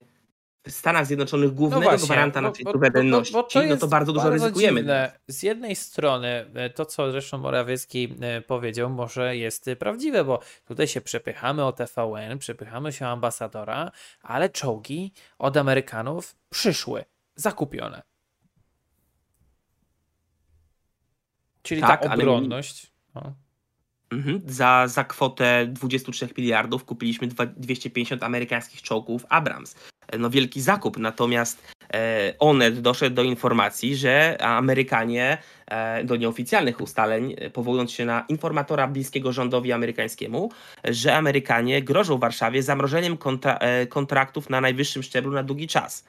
w 0.66 0.70
Stanach 0.70 1.06
Zjednoczonych 1.06 1.54
głównego 1.54 1.84
no 1.84 1.90
właśnie, 1.90 2.06
gwaranta 2.06 2.40
naszej 2.40 2.66
suwerenności, 2.72 3.32
bo, 3.32 3.42
bo, 3.42 3.48
bo 3.54 3.66
no 3.66 3.76
to 3.76 3.88
bardzo 3.88 4.12
dużo 4.12 4.24
bardzo 4.24 4.44
ryzykujemy. 4.44 4.80
Dziwne. 4.80 5.18
Z 5.28 5.42
jednej 5.42 5.76
strony 5.76 6.28
e, 6.54 6.70
to, 6.70 6.86
co 6.86 7.10
zresztą 7.10 7.38
Morawiecki 7.38 8.14
e, 8.20 8.40
powiedział, 8.40 8.90
może 8.90 9.36
jest 9.36 9.70
prawdziwe, 9.78 10.24
bo 10.24 10.40
tutaj 10.64 10.88
się 10.88 11.00
przepychamy 11.00 11.64
o 11.64 11.72
TVN, 11.72 12.38
przepychamy 12.38 12.92
się 12.92 13.06
o 13.06 13.08
ambasadora, 13.08 13.90
ale 14.22 14.50
czołgi 14.50 15.12
od 15.38 15.56
Amerykanów 15.56 16.36
przyszły, 16.50 17.04
zakupione. 17.34 18.02
Czyli 21.62 21.80
tak, 21.80 22.02
ta 22.02 22.14
obronność. 22.14 22.92
Ale... 23.14 23.32
Mhm. 24.10 24.40
Za, 24.46 24.88
za 24.88 25.04
kwotę 25.04 25.66
23 25.70 26.28
miliardów 26.38 26.84
kupiliśmy 26.84 27.28
250 27.56 28.22
amerykańskich 28.22 28.82
czołgów 28.82 29.26
Abrams. 29.28 29.74
No 30.18 30.30
wielki 30.30 30.60
zakup, 30.60 30.98
natomiast 30.98 31.62
e, 31.94 32.34
Onet 32.38 32.80
doszedł 32.80 33.16
do 33.16 33.22
informacji, 33.22 33.96
że 33.96 34.36
Amerykanie 34.40 35.38
e, 35.66 36.04
do 36.04 36.16
nieoficjalnych 36.16 36.80
ustaleń, 36.80 37.34
e, 37.38 37.50
powołując 37.50 37.92
się 37.92 38.04
na 38.04 38.24
informatora 38.28 38.88
bliskiego 38.88 39.32
rządowi 39.32 39.72
amerykańskiemu, 39.72 40.50
że 40.84 41.16
Amerykanie 41.16 41.82
grożą 41.82 42.18
Warszawie 42.18 42.62
zamrożeniem 42.62 43.16
kontra, 43.16 43.58
e, 43.58 43.86
kontraktów 43.86 44.50
na 44.50 44.60
najwyższym 44.60 45.02
szczeblu 45.02 45.32
na 45.32 45.42
długi 45.42 45.68
czas. 45.68 46.04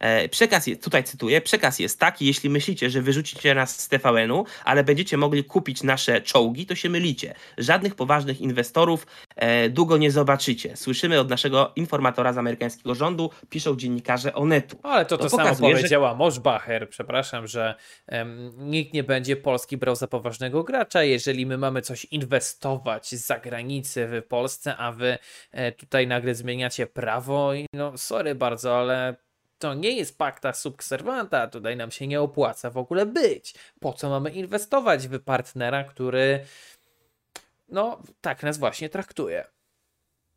E, 0.00 0.28
przekaz 0.28 0.66
jest, 0.66 0.84
tutaj 0.84 1.04
cytuję, 1.04 1.40
przekaz 1.40 1.78
jest 1.78 2.00
taki, 2.00 2.26
jeśli 2.26 2.50
myślicie, 2.50 2.90
że 2.90 3.02
wyrzucicie 3.02 3.54
nas 3.54 3.80
z 3.80 3.88
TVN-u, 3.88 4.44
ale 4.64 4.84
będziecie 4.84 5.16
mogli 5.16 5.44
kupić 5.44 5.82
nasze 5.82 6.20
czołgi, 6.20 6.66
to 6.66 6.74
się 6.74 6.88
mylicie. 6.88 7.34
Żadnych 7.58 7.94
poważnych 7.94 8.40
inwestorów 8.40 9.06
e, 9.36 9.68
długo 9.68 9.96
nie 9.96 10.10
zobaczycie. 10.10 10.76
Słyszymy 10.76 11.20
od 11.20 11.30
naszego 11.30 11.72
informatora 11.76 12.32
z 12.32 12.38
amerykańskiego 12.38 12.94
rządu, 12.94 13.30
piszą 13.50 13.76
dziennikarze 13.76 14.34
Onetu. 14.34 14.76
Ale 14.82 15.06
to 15.06 15.18
to, 15.18 15.24
to 15.24 15.36
samo 15.36 15.54
powiedziała 15.56 16.10
że... 16.10 16.16
Moschbacher, 16.16 16.88
przepraszam, 16.88 17.46
że 17.46 17.74
um, 18.08 18.52
nikt 18.58 18.92
nie 18.92 19.04
będzie 19.04 19.36
Polski 19.36 19.76
brał 19.76 19.96
za 19.96 20.06
poważnego 20.06 20.64
gracza, 20.64 21.02
jeżeli 21.02 21.46
my 21.46 21.58
mamy 21.58 21.82
coś 21.82 22.04
inwestować 22.04 23.08
z 23.08 23.26
zagranicy 23.26 24.06
w 24.06 24.26
Polsce, 24.28 24.76
a 24.76 24.92
wy 24.92 25.18
e, 25.52 25.72
tutaj 25.72 26.06
nagle 26.06 26.34
zmieniacie 26.34 26.86
prawo 26.86 27.54
i 27.54 27.66
no 27.72 27.98
sorry 27.98 28.34
bardzo, 28.34 28.78
ale 28.78 29.27
to 29.58 29.74
nie 29.74 29.90
jest 29.90 30.18
pakta 30.18 30.52
subserwanta, 30.52 31.48
tutaj 31.48 31.76
nam 31.76 31.90
się 31.90 32.06
nie 32.06 32.20
opłaca 32.20 32.70
w 32.70 32.76
ogóle 32.76 33.06
być. 33.06 33.54
Po 33.80 33.92
co 33.92 34.10
mamy 34.10 34.30
inwestować 34.30 35.08
w 35.08 35.20
partnera, 35.20 35.84
który 35.84 36.44
no 37.68 38.02
tak 38.20 38.42
nas 38.42 38.58
właśnie 38.58 38.88
traktuje? 38.88 39.44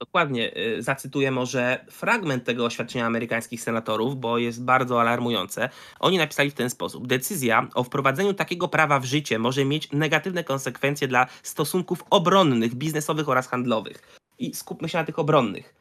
Dokładnie. 0.02 0.58
Y, 0.58 0.84
zacytuję 0.84 1.32
może 1.32 1.86
fragment 1.90 2.44
tego 2.44 2.66
oświadczenia 2.66 3.06
amerykańskich 3.06 3.62
senatorów, 3.62 4.20
bo 4.20 4.38
jest 4.38 4.64
bardzo 4.64 5.02
alarmujące. 5.02 5.70
Oni 6.00 6.18
napisali 6.18 6.52
w 6.52 6.54
ten 6.54 6.70
sposób: 6.70 7.08
Decyzja 7.08 7.68
o 7.74 7.84
wprowadzeniu 7.84 8.34
takiego 8.34 8.68
prawa 8.68 9.00
w 9.00 9.06
życie 9.06 9.40
może 9.40 9.66
mieć 9.66 9.92
negatywne 9.92 10.44
konsekwencje 10.44 11.08
dla 11.08 11.28
stosunków 11.44 12.04
obronnych, 12.10 12.76
biznesowych 12.76 13.30
oraz 13.30 13.48
handlowych. 13.48 14.18
I 14.40 14.54
skupmy 14.54 14.90
się 14.90 14.98
na 14.98 15.04
tych 15.04 15.20
obronnych. 15.20 15.76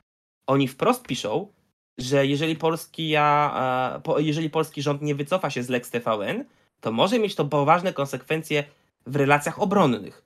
Oni 0.46 0.68
wprost 0.68 1.02
piszą, 1.02 1.52
że 2.00 2.26
jeżeli 2.26 2.56
polski, 2.56 3.08
ja, 3.08 4.00
jeżeli 4.18 4.50
polski 4.50 4.82
rząd 4.82 5.02
nie 5.02 5.14
wycofa 5.14 5.50
się 5.50 5.62
z 5.62 5.68
Lex 5.68 5.90
TVN, 5.90 6.44
to 6.80 6.92
może 6.92 7.18
mieć 7.18 7.34
to 7.34 7.44
poważne 7.44 7.92
konsekwencje 7.92 8.64
w 9.06 9.16
relacjach 9.16 9.62
obronnych. 9.62 10.22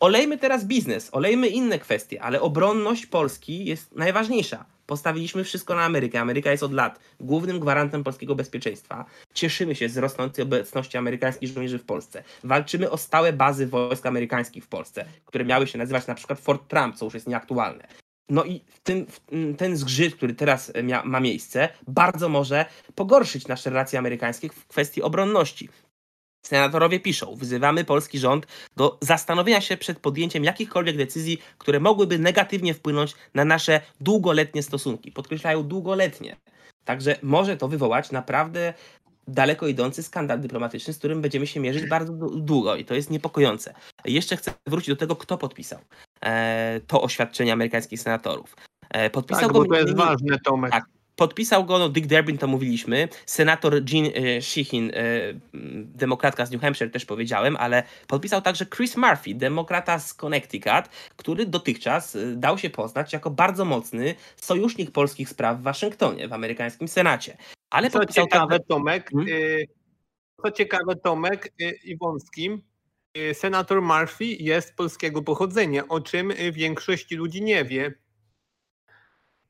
Olejmy 0.00 0.38
teraz 0.38 0.64
biznes, 0.64 1.08
olejmy 1.12 1.48
inne 1.48 1.78
kwestie, 1.78 2.22
ale 2.22 2.40
obronność 2.40 3.06
Polski 3.06 3.64
jest 3.64 3.96
najważniejsza. 3.96 4.64
Postawiliśmy 4.86 5.44
wszystko 5.44 5.74
na 5.74 5.84
Amerykę. 5.84 6.20
Ameryka 6.20 6.50
jest 6.50 6.62
od 6.62 6.72
lat 6.72 7.00
głównym 7.20 7.60
gwarantem 7.60 8.04
polskiego 8.04 8.34
bezpieczeństwa. 8.34 9.04
Cieszymy 9.34 9.74
się 9.74 9.88
z 9.88 9.96
rosnącej 9.96 10.42
obecności 10.42 10.98
amerykańskich 10.98 11.50
żołnierzy 11.50 11.78
w 11.78 11.84
Polsce. 11.84 12.24
Walczymy 12.44 12.90
o 12.90 12.96
stałe 12.96 13.32
bazy 13.32 13.66
wojsk 13.66 14.06
amerykańskich 14.06 14.64
w 14.64 14.68
Polsce, 14.68 15.04
które 15.24 15.44
miały 15.44 15.66
się 15.66 15.78
nazywać 15.78 16.06
na 16.06 16.14
przykład 16.14 16.40
Fort 16.40 16.68
Trump, 16.68 16.96
co 16.96 17.04
już 17.04 17.14
jest 17.14 17.26
nieaktualne. 17.26 17.86
No 18.30 18.44
i 18.44 18.60
ten, 18.82 19.06
ten 19.56 19.76
zgrzyt, 19.76 20.16
który 20.16 20.34
teraz 20.34 20.72
mia, 20.82 21.04
ma 21.04 21.20
miejsce, 21.20 21.68
bardzo 21.88 22.28
może 22.28 22.64
pogorszyć 22.94 23.48
nasze 23.48 23.70
relacje 23.70 23.98
amerykańskie 23.98 24.48
w 24.48 24.66
kwestii 24.66 25.02
obronności. 25.02 25.68
Senatorowie 26.46 27.00
piszą, 27.00 27.34
wzywamy 27.34 27.84
polski 27.84 28.18
rząd 28.18 28.46
do 28.76 28.98
zastanowienia 29.00 29.60
się 29.60 29.76
przed 29.76 29.98
podjęciem 29.98 30.44
jakichkolwiek 30.44 30.96
decyzji, 30.96 31.38
które 31.58 31.80
mogłyby 31.80 32.18
negatywnie 32.18 32.74
wpłynąć 32.74 33.14
na 33.34 33.44
nasze 33.44 33.80
długoletnie 34.00 34.62
stosunki. 34.62 35.12
Podkreślają 35.12 35.62
długoletnie. 35.62 36.36
Także 36.84 37.16
może 37.22 37.56
to 37.56 37.68
wywołać 37.68 38.10
naprawdę 38.10 38.74
daleko 39.28 39.66
idący 39.66 40.02
skandal 40.02 40.40
dyplomatyczny, 40.40 40.92
z 40.92 40.98
którym 40.98 41.20
będziemy 41.20 41.46
się 41.46 41.60
mierzyć 41.60 41.86
bardzo 41.86 42.12
długo 42.36 42.76
i 42.76 42.84
to 42.84 42.94
jest 42.94 43.10
niepokojące. 43.10 43.74
Jeszcze 44.04 44.36
chcę 44.36 44.52
wrócić 44.66 44.88
do 44.88 44.96
tego, 44.96 45.16
kto 45.16 45.38
podpisał 45.38 45.78
e, 45.78 45.84
to 46.86 47.02
oświadczenie 47.02 47.52
amerykańskich 47.52 48.00
senatorów. 48.00 48.56
E, 48.90 49.10
podpisał 49.10 49.42
tak, 49.42 49.52
go 49.52 49.64
bo 49.64 49.74
to 49.74 49.80
jest 49.80 49.96
ważne, 49.96 50.38
Tomek. 50.44 50.72
Tak, 50.72 50.84
podpisał 51.20 51.64
go 51.64 51.78
no 51.78 51.88
Dick 51.88 52.06
Durbin, 52.06 52.38
to 52.38 52.46
mówiliśmy, 52.46 53.08
senator 53.26 53.74
Jean 53.92 54.06
e, 54.06 54.42
Sheehan, 54.42 54.90
e, 54.90 54.92
demokratka 55.84 56.46
z 56.46 56.50
New 56.50 56.60
Hampshire, 56.60 56.90
też 56.90 57.04
powiedziałem, 57.04 57.56
ale 57.56 57.82
podpisał 58.06 58.42
także 58.42 58.66
Chris 58.66 58.96
Murphy, 58.96 59.34
demokrata 59.34 59.98
z 59.98 60.14
Connecticut, 60.14 60.88
który 61.16 61.46
dotychczas 61.46 62.16
e, 62.16 62.36
dał 62.36 62.58
się 62.58 62.70
poznać 62.70 63.12
jako 63.12 63.30
bardzo 63.30 63.64
mocny 63.64 64.14
sojusznik 64.36 64.90
polskich 64.90 65.28
spraw 65.28 65.58
w 65.58 65.62
Waszyngtonie, 65.62 66.28
w 66.28 66.32
amerykańskim 66.32 66.88
Senacie. 66.88 67.36
Ale 67.70 67.90
co 67.90 68.06
ciekawe, 68.06 68.58
tak... 68.58 68.68
Tomek, 68.68 69.10
hmm? 69.10 69.28
co 70.42 70.50
ciekawe, 70.50 70.96
Tomek 70.96 71.52
Iwonskim, 71.84 72.62
senator 73.32 73.82
Murphy 73.82 74.24
jest 74.24 74.76
polskiego 74.76 75.22
pochodzenia, 75.22 75.88
o 75.88 76.00
czym 76.00 76.32
większość 76.52 77.10
ludzi 77.10 77.42
nie 77.42 77.64
wie. 77.64 77.94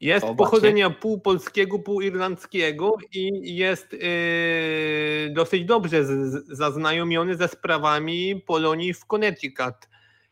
Jest 0.00 0.24
o, 0.24 0.34
pochodzenia 0.34 0.90
pół 0.90 1.20
polskiego, 1.20 1.78
pół 1.78 2.00
irlandzkiego 2.00 2.96
i 3.12 3.56
jest 3.56 3.92
yy, 3.92 5.30
dosyć 5.32 5.64
dobrze 5.64 6.04
z, 6.04 6.46
zaznajomiony 6.48 7.36
ze 7.36 7.48
sprawami 7.48 8.42
Polonii 8.46 8.94
w 8.94 9.04
Connecticut. 9.04 9.74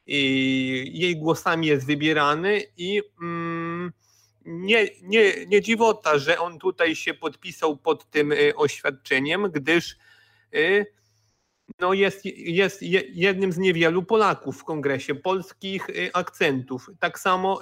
I 0.06 0.90
jej 0.94 1.16
głosami 1.16 1.66
jest 1.66 1.86
wybierany 1.86 2.62
i 2.76 3.02
mm, 3.20 3.92
nie, 4.44 4.88
nie, 5.02 5.46
nie 5.46 5.62
dziwota, 5.62 6.18
że 6.18 6.38
on 6.38 6.58
tutaj 6.58 6.96
się 6.96 7.14
podpisał 7.14 7.76
pod 7.76 8.10
tym 8.10 8.32
y, 8.32 8.56
oświadczeniem, 8.56 9.50
gdyż 9.50 9.96
y, 10.54 10.86
no 11.81 11.92
jest, 11.92 12.24
jest 12.37 12.83
jednym 13.12 13.52
z 13.52 13.59
niewielu 13.59 14.02
Polaków 14.02 14.59
w 14.59 14.64
kongresie, 14.64 15.14
polskich 15.14 15.90
y, 15.90 16.11
akcentów. 16.12 16.90
Tak 17.00 17.18
samo 17.18 17.61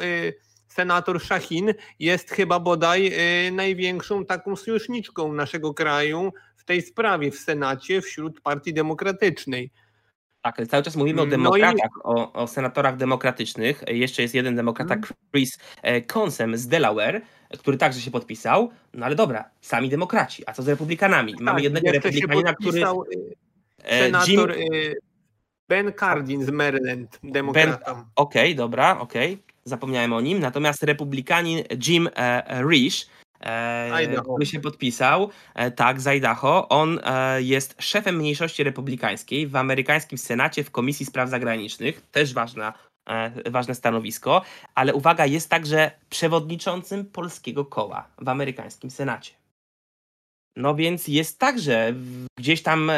senator 0.69 1.23
Szachin 1.23 1.75
jest 1.99 2.31
chyba 2.31 2.61
bodaj 2.61 3.13
największą 3.53 4.25
taką 4.25 4.57
sojuszniczką 4.57 5.33
naszego 5.33 5.75
kraju 5.75 6.33
w 6.57 6.65
tej 6.65 6.83
sprawie 6.83 7.31
w 7.31 7.39
Senacie 7.39 8.03
wśród 8.03 8.41
Partii 8.41 8.75
Demokratycznej. 8.75 9.71
Tak, 10.43 10.67
cały 10.67 10.83
czas 10.83 10.97
mówimy 10.97 11.23
o 11.23 11.27
demokratach, 11.27 11.91
no 12.05 12.15
i... 12.15 12.19
o, 12.19 12.33
o, 12.33 12.47
senatorach 12.47 12.97
demokratycznych. 12.97 13.85
Jeszcze 13.89 14.23
jest 14.23 14.35
jeden 14.35 14.57
demokrata, 14.57 14.95
hmm. 14.95 15.11
Chris 15.33 15.59
e, 15.83 16.03
Consem 16.03 16.57
z 16.57 16.69
Delaware, 16.69 17.23
który 17.59 17.77
także 17.77 18.01
się 18.01 18.11
podpisał. 18.11 18.71
No 18.95 19.07
ale 19.07 19.15
dobra, 19.15 19.51
sami 19.61 19.89
demokraci. 19.89 20.43
A 20.47 20.53
co 20.53 20.63
z 20.63 20.69
republikanami? 20.69 21.33
Tak, 21.33 21.41
Mamy 21.41 21.63
jednego 21.63 21.93
republikanina, 21.93 22.55
który. 22.55 22.83
Senator 23.89 24.57
Jim... 24.57 24.73
Y, 24.75 24.97
ben 25.69 25.93
Cardin 25.93 26.45
z 26.45 26.51
Maryland, 26.51 27.19
demokrata. 27.23 28.05
Okej, 28.17 28.53
okay, 28.53 28.55
dobra, 28.55 28.99
okej. 28.99 29.33
Okay. 29.33 29.45
Zapomniałem 29.65 30.13
o 30.13 30.21
nim. 30.21 30.41
Natomiast 30.41 30.83
republikanin 30.83 31.63
Jim 31.87 32.09
e, 32.17 32.63
Risch 32.71 33.07
e, 33.41 34.23
który 34.23 34.47
się 34.47 34.61
podpisał, 34.61 35.31
e, 35.55 35.71
tak, 35.71 36.01
z 36.01 36.07
Idaho. 36.07 36.69
On 36.69 37.01
e, 37.05 37.43
jest 37.43 37.75
szefem 37.79 38.17
mniejszości 38.17 38.65
republikańskiej 38.65 39.47
w 39.47 39.57
amerykańskim 39.57 40.19
Senacie 40.19 40.65
w 40.65 40.71
Komisji 40.71 41.07
Spraw 41.07 41.31
Zagranicznych. 41.31 42.01
Też 42.01 42.35
ważna 42.35 42.73
ważne 43.51 43.75
stanowisko, 43.75 44.43
ale 44.75 44.95
uwaga, 44.95 45.27
jest 45.27 45.51
także 45.51 45.91
przewodniczącym 46.11 47.05
polskiego 47.05 47.65
koła 47.65 48.09
w 48.19 48.29
amerykańskim 48.29 48.91
Senacie. 48.91 49.33
No 50.57 50.75
więc 50.75 51.09
jest 51.09 51.39
także 51.39 51.95
gdzieś 52.39 52.63
tam 52.63 52.91
e, 52.91 52.97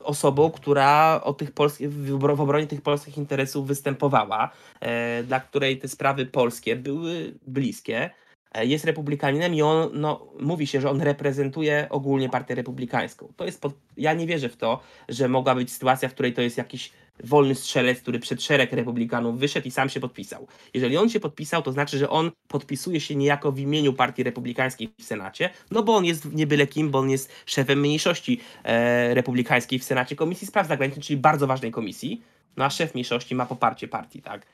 osobą, 0.00 0.50
która 0.50 1.20
o 1.24 1.32
tych 1.32 1.52
polskich, 1.52 1.92
w 1.92 2.40
obronie 2.40 2.66
tych 2.66 2.82
polskich 2.82 3.18
interesów 3.18 3.66
występowała, 3.66 4.50
e, 4.80 5.22
dla 5.22 5.40
której 5.40 5.78
te 5.78 5.88
sprawy 5.88 6.26
polskie 6.26 6.76
były 6.76 7.34
bliskie. 7.46 8.10
E, 8.54 8.66
jest 8.66 8.84
republikaninem 8.84 9.54
i 9.54 9.62
on, 9.62 9.90
no, 9.92 10.26
mówi 10.40 10.66
się, 10.66 10.80
że 10.80 10.90
on 10.90 11.00
reprezentuje 11.00 11.86
ogólnie 11.90 12.28
partię 12.28 12.54
republikańską. 12.54 13.32
To 13.36 13.44
jest 13.44 13.60
pod... 13.60 13.72
Ja 13.96 14.14
nie 14.14 14.26
wierzę 14.26 14.48
w 14.48 14.56
to, 14.56 14.80
że 15.08 15.28
mogła 15.28 15.54
być 15.54 15.72
sytuacja, 15.72 16.08
w 16.08 16.14
której 16.14 16.34
to 16.34 16.42
jest 16.42 16.58
jakiś 16.58 16.92
wolny 17.24 17.54
strzelec, 17.54 18.00
który 18.00 18.18
przed 18.18 18.42
szereg 18.42 18.72
republikanów 18.72 19.38
wyszedł 19.38 19.68
i 19.68 19.70
sam 19.70 19.88
się 19.88 20.00
podpisał. 20.00 20.46
Jeżeli 20.74 20.96
on 20.96 21.08
się 21.08 21.20
podpisał, 21.20 21.62
to 21.62 21.72
znaczy, 21.72 21.98
że 21.98 22.10
on 22.10 22.30
podpisuje 22.48 23.00
się 23.00 23.16
niejako 23.16 23.52
w 23.52 23.58
imieniu 23.58 23.92
partii 23.92 24.22
republikańskiej 24.22 24.92
w 25.00 25.04
Senacie, 25.04 25.50
no 25.70 25.82
bo 25.82 25.96
on 25.96 26.04
jest 26.04 26.32
nie 26.32 26.46
byle 26.46 26.66
kim, 26.66 26.90
bo 26.90 26.98
on 26.98 27.10
jest 27.10 27.32
szefem 27.46 27.80
mniejszości 27.80 28.40
e, 28.64 29.14
republikańskiej 29.14 29.78
w 29.78 29.84
Senacie 29.84 30.16
Komisji 30.16 30.46
Spraw 30.46 30.68
Zagranicznych, 30.68 31.06
czyli 31.06 31.16
bardzo 31.16 31.46
ważnej 31.46 31.70
komisji, 31.70 32.22
no 32.56 32.64
a 32.64 32.70
szef 32.70 32.94
mniejszości 32.94 33.34
ma 33.34 33.46
poparcie 33.46 33.88
partii, 33.88 34.22
tak? 34.22 34.46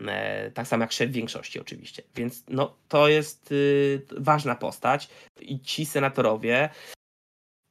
E, 0.00 0.50
tak 0.50 0.66
samo 0.66 0.82
jak 0.82 0.92
szef 0.92 1.10
większości 1.10 1.60
oczywiście. 1.60 2.02
Więc 2.14 2.44
no, 2.48 2.76
to 2.88 3.08
jest 3.08 3.52
y, 3.52 4.02
ważna 4.18 4.54
postać 4.54 5.08
i 5.40 5.60
ci 5.60 5.86
senatorowie 5.86 6.68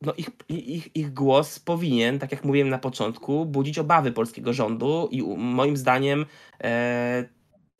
no 0.05 0.13
ich, 0.17 0.29
ich, 0.49 0.95
ich 0.95 1.13
głos 1.13 1.59
powinien, 1.59 2.19
tak 2.19 2.31
jak 2.31 2.43
mówiłem 2.43 2.69
na 2.69 2.77
początku, 2.77 3.45
budzić 3.45 3.79
obawy 3.79 4.11
polskiego 4.11 4.53
rządu 4.53 5.09
i 5.11 5.23
moim 5.37 5.77
zdaniem, 5.77 6.25
e, 6.63 7.29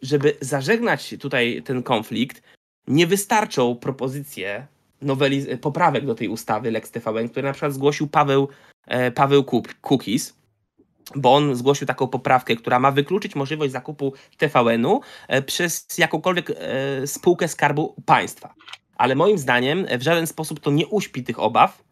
żeby 0.01 0.37
zażegnać 0.41 1.15
tutaj 1.19 1.61
ten 1.65 1.83
konflikt, 1.83 2.41
nie 2.87 3.07
wystarczą 3.07 3.75
propozycje 3.75 4.67
noweliz- 5.01 5.57
poprawek 5.57 6.05
do 6.05 6.15
tej 6.15 6.27
ustawy 6.27 6.71
Lex 6.71 6.91
TVN, 6.91 7.29
które 7.29 7.47
na 7.47 7.53
przykład 7.53 7.73
zgłosił 7.73 8.07
Paweł, 8.07 8.47
e, 8.87 9.11
Paweł 9.11 9.43
Kukis, 9.81 10.33
bo 11.15 11.35
on 11.35 11.55
zgłosił 11.55 11.87
taką 11.87 12.07
poprawkę, 12.07 12.55
która 12.55 12.79
ma 12.79 12.91
wykluczyć 12.91 13.35
możliwość 13.35 13.71
zakupu 13.71 14.13
TVN-u 14.37 15.01
e, 15.27 15.41
przez 15.41 15.87
jakąkolwiek 15.97 16.51
spółkę 17.05 17.47
Skarbu 17.47 17.95
Państwa. 18.05 18.53
Ale 18.95 19.15
moim 19.15 19.37
zdaniem 19.37 19.85
w 19.99 20.01
żaden 20.01 20.27
sposób 20.27 20.59
to 20.59 20.71
nie 20.71 20.87
uśpi 20.87 21.23
tych 21.23 21.39
obaw, 21.39 21.83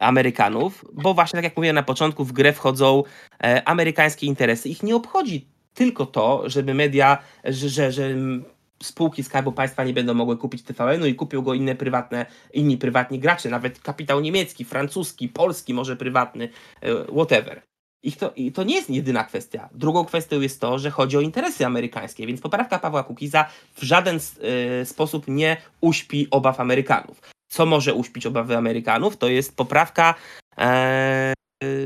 Amerykanów, 0.00 0.84
bo 0.92 1.14
właśnie 1.14 1.36
tak 1.36 1.44
jak 1.44 1.56
mówiłem 1.56 1.74
na 1.74 1.82
początku, 1.82 2.24
w 2.24 2.32
grę 2.32 2.52
wchodzą 2.52 3.02
e, 3.44 3.68
amerykańskie 3.68 4.26
interesy. 4.26 4.68
Ich 4.68 4.82
nie 4.82 4.96
obchodzi 4.96 5.46
tylko 5.74 6.06
to, 6.06 6.42
żeby 6.46 6.74
media, 6.74 7.18
że, 7.44 7.68
że, 7.68 7.92
że 7.92 8.14
spółki 8.82 9.24
Skarbu 9.24 9.52
Państwa 9.52 9.84
nie 9.84 9.92
będą 9.92 10.14
mogły 10.14 10.36
kupić 10.36 10.62
TVN-u 10.62 11.06
i 11.06 11.14
kupią 11.14 11.42
go 11.42 11.54
inne 11.54 11.74
prywatne, 11.74 12.26
inni 12.52 12.78
prywatni 12.78 13.18
gracze, 13.18 13.48
nawet 13.48 13.80
kapitał 13.80 14.20
niemiecki, 14.20 14.64
francuski, 14.64 15.28
polski, 15.28 15.74
może 15.74 15.96
prywatny, 15.96 16.48
e, 16.80 17.04
whatever. 17.04 17.62
Ich 18.02 18.16
to, 18.16 18.32
I 18.36 18.52
to 18.52 18.62
nie 18.62 18.74
jest 18.74 18.90
jedyna 18.90 19.24
kwestia. 19.24 19.68
Drugą 19.72 20.04
kwestią 20.04 20.40
jest 20.40 20.60
to, 20.60 20.78
że 20.78 20.90
chodzi 20.90 21.16
o 21.16 21.20
interesy 21.20 21.66
amerykańskie, 21.66 22.26
więc 22.26 22.40
poprawka 22.40 22.78
Pawła 22.78 23.02
Kukiza 23.04 23.48
w 23.74 23.82
żaden 23.82 24.16
y, 24.82 24.84
sposób 24.84 25.24
nie 25.28 25.56
uśpi 25.80 26.28
obaw 26.30 26.60
Amerykanów 26.60 27.20
co 27.48 27.66
może 27.66 27.94
uśpić 27.94 28.26
obawy 28.26 28.56
Amerykanów, 28.56 29.16
to 29.16 29.28
jest 29.28 29.56
poprawka 29.56 30.14
e, 30.58 31.34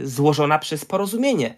złożona 0.04 0.58
przez 0.58 0.84
porozumienie 0.84 1.54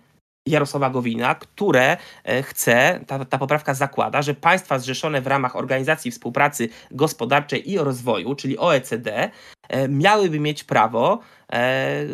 Jarosława 0.49 0.91
Gowina, 0.91 1.35
które 1.35 1.97
e, 2.25 2.43
chce, 2.43 3.01
ta, 3.07 3.25
ta 3.25 3.39
poprawka 3.39 3.75
zakłada, 3.75 4.23
że 4.23 4.35
państwa 4.35 4.79
zrzeszone 4.79 5.21
w 5.21 5.27
ramach 5.27 5.57
Organizacji 5.57 6.11
Współpracy 6.11 6.69
Gospodarczej 6.91 7.71
i 7.71 7.79
Rozwoju, 7.79 8.35
czyli 8.35 8.59
OECD, 8.59 9.31
e, 9.69 9.89
miałyby 9.89 10.41
mieć 10.41 10.65
prawo 10.65 11.21
e, 11.53 12.07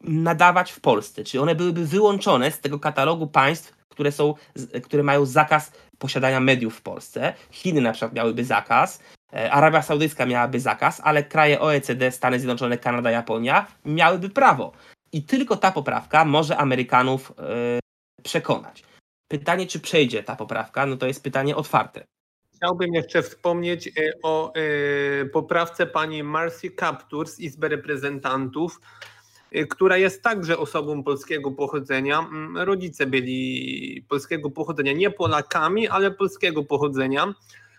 nadawać 0.00 0.72
w 0.72 0.80
Polsce, 0.80 1.24
czyli 1.24 1.40
one 1.40 1.54
byłyby 1.54 1.86
wyłączone 1.86 2.50
z 2.50 2.60
tego 2.60 2.78
katalogu 2.78 3.26
państw, 3.26 3.76
które, 3.88 4.12
są, 4.12 4.34
które 4.82 5.02
mają 5.02 5.26
zakaz 5.26 5.72
posiadania 5.98 6.40
mediów 6.40 6.76
w 6.76 6.82
Polsce. 6.82 7.34
Chiny 7.50 7.80
na 7.80 7.92
przykład 7.92 8.12
miałyby 8.12 8.44
zakaz, 8.44 9.00
Arabia 9.32 9.82
Saudyjska 9.82 10.26
miałaby 10.26 10.60
zakaz, 10.60 11.00
ale 11.04 11.24
kraje 11.24 11.60
OECD, 11.60 12.10
Stany 12.10 12.40
Zjednoczone, 12.40 12.78
Kanada, 12.78 13.10
Japonia 13.10 13.66
miałyby 13.84 14.30
prawo. 14.30 14.72
I 15.12 15.22
tylko 15.22 15.56
ta 15.56 15.72
poprawka 15.72 16.24
może 16.24 16.56
Amerykanów 16.56 17.32
yy, 17.38 17.80
przekonać. 18.22 18.84
Pytanie, 19.28 19.66
czy 19.66 19.80
przejdzie 19.80 20.22
ta 20.22 20.36
poprawka, 20.36 20.86
no 20.86 20.96
to 20.96 21.06
jest 21.06 21.22
pytanie 21.22 21.56
otwarte. 21.56 22.04
Chciałbym 22.54 22.94
jeszcze 22.94 23.22
wspomnieć 23.22 23.88
e, 23.88 23.90
o 24.22 24.52
poprawce 25.32 25.86
pani 25.86 26.22
Marcy 26.22 26.70
Kaptur 26.70 27.28
z 27.28 27.40
Izby 27.40 27.68
Reprezentantów, 27.68 28.80
która 29.70 29.96
jest 29.96 30.22
także 30.22 30.58
osobą 30.58 31.02
polskiego 31.02 31.50
pochodzenia. 31.50 32.18
Mm, 32.18 32.58
rodzice 32.58 33.06
byli 33.06 34.04
polskiego 34.08 34.50
pochodzenia, 34.50 34.92
nie 34.92 35.10
Polakami, 35.10 35.88
ale 35.88 36.10
polskiego 36.10 36.64
pochodzenia 36.64 37.34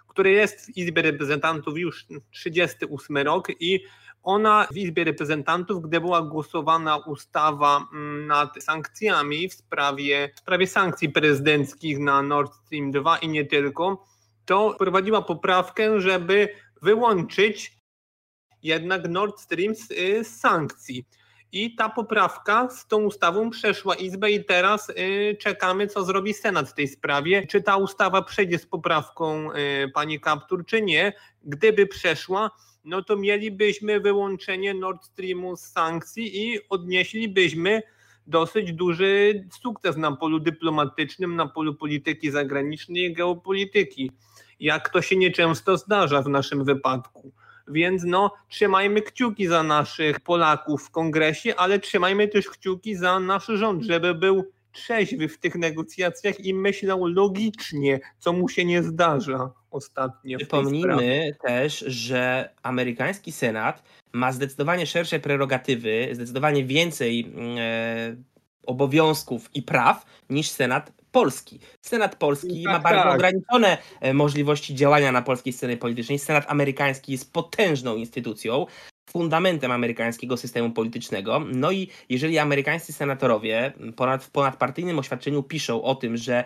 który 0.09 0.31
jest 0.31 0.65
w 0.65 0.77
Izbie 0.77 1.01
Reprezentantów 1.01 1.77
już 1.77 2.05
38 2.31 3.17
rok 3.17 3.47
i 3.59 3.83
ona 4.23 4.67
w 4.71 4.77
Izbie 4.77 5.03
Reprezentantów, 5.03 5.81
gdy 5.81 6.01
była 6.01 6.21
głosowana 6.21 6.97
ustawa 6.97 7.87
mm, 7.93 8.27
nad 8.27 8.63
sankcjami 8.63 9.49
w 9.49 9.53
sprawie, 9.53 10.29
w 10.35 10.39
sprawie 10.39 10.67
sankcji 10.67 11.09
prezydenckich 11.09 11.99
na 11.99 12.21
Nord 12.21 12.53
Stream 12.53 12.91
2 12.91 13.17
i 13.17 13.27
nie 13.27 13.45
tylko, 13.45 14.05
to 14.45 14.73
wprowadziła 14.73 15.21
poprawkę, 15.21 16.01
żeby 16.01 16.49
wyłączyć 16.81 17.79
jednak 18.63 19.09
Nord 19.09 19.39
Stream 19.39 19.75
z, 19.75 19.91
y, 19.91 20.23
z 20.23 20.39
sankcji. 20.39 21.05
I 21.51 21.75
ta 21.75 21.89
poprawka 21.89 22.69
z 22.69 22.87
tą 22.87 23.03
ustawą 23.03 23.49
przeszła 23.49 23.95
Izbę 23.95 24.31
i 24.31 24.45
teraz 24.45 24.89
y, 24.89 25.37
czekamy, 25.39 25.87
co 25.87 26.03
zrobi 26.03 26.33
Senat 26.33 26.69
w 26.69 26.73
tej 26.73 26.87
sprawie. 26.87 27.47
Czy 27.47 27.61
ta 27.61 27.77
ustawa 27.77 28.21
przejdzie 28.21 28.59
z 28.59 28.65
poprawką 28.65 29.51
y, 29.51 29.91
pani 29.93 30.19
Kaptur, 30.19 30.65
czy 30.65 30.81
nie. 30.81 31.13
Gdyby 31.43 31.87
przeszła, 31.87 32.51
no 32.85 33.03
to 33.03 33.15
mielibyśmy 33.15 33.99
wyłączenie 33.99 34.73
Nord 34.73 35.05
Streamu 35.05 35.57
z 35.57 35.61
sankcji 35.61 36.41
i 36.43 36.59
odnieślibyśmy 36.69 37.81
dosyć 38.27 38.73
duży 38.73 39.43
sukces 39.61 39.97
na 39.97 40.11
polu 40.11 40.39
dyplomatycznym, 40.39 41.35
na 41.35 41.47
polu 41.47 41.75
polityki 41.75 42.31
zagranicznej 42.31 43.03
i 43.03 43.13
geopolityki. 43.13 44.11
Jak 44.59 44.89
to 44.89 45.01
się 45.01 45.15
nieczęsto 45.15 45.77
zdarza 45.77 46.21
w 46.21 46.29
naszym 46.29 46.63
wypadku. 46.63 47.31
Więc 47.69 48.03
no, 48.03 48.33
trzymajmy 48.47 49.01
kciuki 49.01 49.47
za 49.47 49.63
naszych 49.63 50.19
Polaków 50.19 50.83
w 50.83 50.89
kongresie, 50.89 51.55
ale 51.55 51.79
trzymajmy 51.79 52.27
też 52.27 52.49
kciuki 52.49 52.95
za 52.95 53.19
nasz 53.19 53.45
rząd, 53.45 53.83
żeby 53.83 54.15
był 54.15 54.51
trzeźwy 54.71 55.27
w 55.27 55.37
tych 55.37 55.55
negocjacjach 55.55 56.39
i 56.39 56.53
myślał 56.53 57.07
logicznie, 57.07 57.99
co 58.19 58.33
mu 58.33 58.49
się 58.49 58.65
nie 58.65 58.83
zdarza 58.83 59.51
ostatnio. 59.71 60.37
Przypomnijmy 60.37 61.35
też, 61.43 61.79
że 61.79 62.49
amerykański 62.63 63.31
Senat 63.31 63.83
ma 64.13 64.31
zdecydowanie 64.31 64.85
szersze 64.85 65.19
prerogatywy, 65.19 66.09
zdecydowanie 66.11 66.65
więcej 66.65 67.33
e, 67.59 68.15
obowiązków 68.65 69.49
i 69.53 69.61
praw 69.63 70.05
niż 70.29 70.49
Senat 70.49 70.98
Polski. 71.11 71.59
Senat 71.81 72.15
Polski 72.15 72.63
tak, 72.63 72.73
ma 72.73 72.79
bardzo 72.79 73.03
tak. 73.03 73.15
ograniczone 73.15 73.77
e, 74.01 74.13
możliwości 74.13 74.75
działania 74.75 75.11
na 75.11 75.21
polskiej 75.21 75.53
scenie 75.53 75.77
politycznej. 75.77 76.19
Senat 76.19 76.45
amerykański 76.47 77.11
jest 77.11 77.33
potężną 77.33 77.95
instytucją, 77.95 78.65
fundamentem 79.09 79.71
amerykańskiego 79.71 80.37
systemu 80.37 80.71
politycznego. 80.71 81.39
No 81.53 81.71
i 81.71 81.89
jeżeli 82.09 82.37
amerykańscy 82.37 82.93
senatorowie 82.93 83.73
ponad, 83.95 84.23
w 84.23 84.31
ponadpartyjnym 84.31 84.99
oświadczeniu 84.99 85.43
piszą 85.43 85.83
o 85.83 85.95
tym, 85.95 86.17
że 86.17 86.43